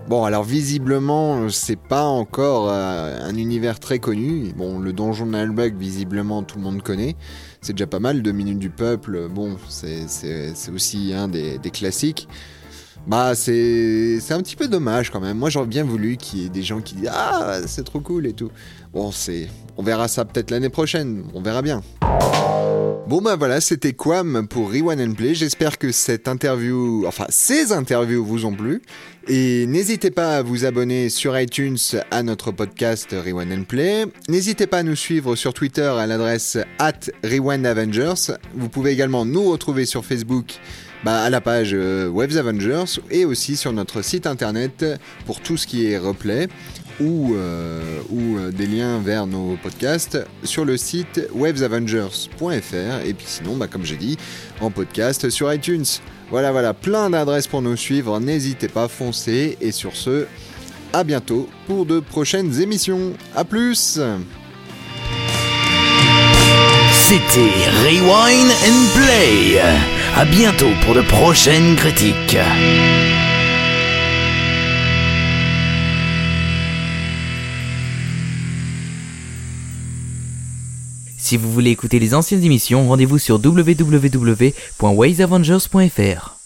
[0.09, 4.51] Bon, alors visiblement, c'est pas encore euh, un univers très connu.
[4.57, 7.15] Bon, le donjon de Nalbuck, visiblement, tout le monde connaît.
[7.61, 8.21] C'est déjà pas mal.
[8.21, 10.05] Deux minutes du peuple, bon, c'est-
[10.75, 12.27] aussi un des, des classiques.
[13.07, 15.37] Bah c'est un petit peu dommage quand même.
[15.37, 18.27] Moi j'aurais bien voulu qu'il y ait des gens qui disent ah c'est trop cool
[18.27, 18.51] et tout.
[18.93, 19.47] Bon c'est
[19.77, 21.81] on verra ça peut-être l'année prochaine, on verra bien.
[23.07, 25.33] Bon bah voilà, c'était Quam pour Rewind and Play.
[25.33, 28.81] J'espère que cette interview, enfin ces interviews vous ont plu.
[29.27, 31.77] Et n'hésitez pas à vous abonner sur iTunes
[32.11, 34.05] à notre podcast Rewind and Play.
[34.29, 38.37] N'hésitez pas à nous suivre sur Twitter à l'adresse at Rewind Avengers.
[38.53, 40.59] Vous pouvez également nous retrouver sur Facebook
[41.03, 44.85] bah, à la page euh, Avengers et aussi sur notre site internet
[45.25, 46.47] pour tout ce qui est replay
[46.99, 53.57] ou, euh, euh, des liens vers nos podcasts sur le site wavesavengers.fr et puis sinon,
[53.57, 54.17] bah, comme j'ai dit,
[54.59, 55.85] en podcast sur iTunes.
[56.29, 58.19] Voilà, voilà, plein d'adresses pour nous suivre.
[58.19, 59.57] N'hésitez pas, foncez.
[59.59, 60.27] Et sur ce,
[60.93, 63.13] à bientôt pour de prochaines émissions.
[63.35, 63.99] A plus
[67.11, 69.59] C'était Rewind and Play.
[70.15, 72.37] À bientôt pour de prochaines critiques.
[81.17, 86.40] Si vous voulez écouter les anciennes émissions, rendez-vous sur www.waysavengers.fr.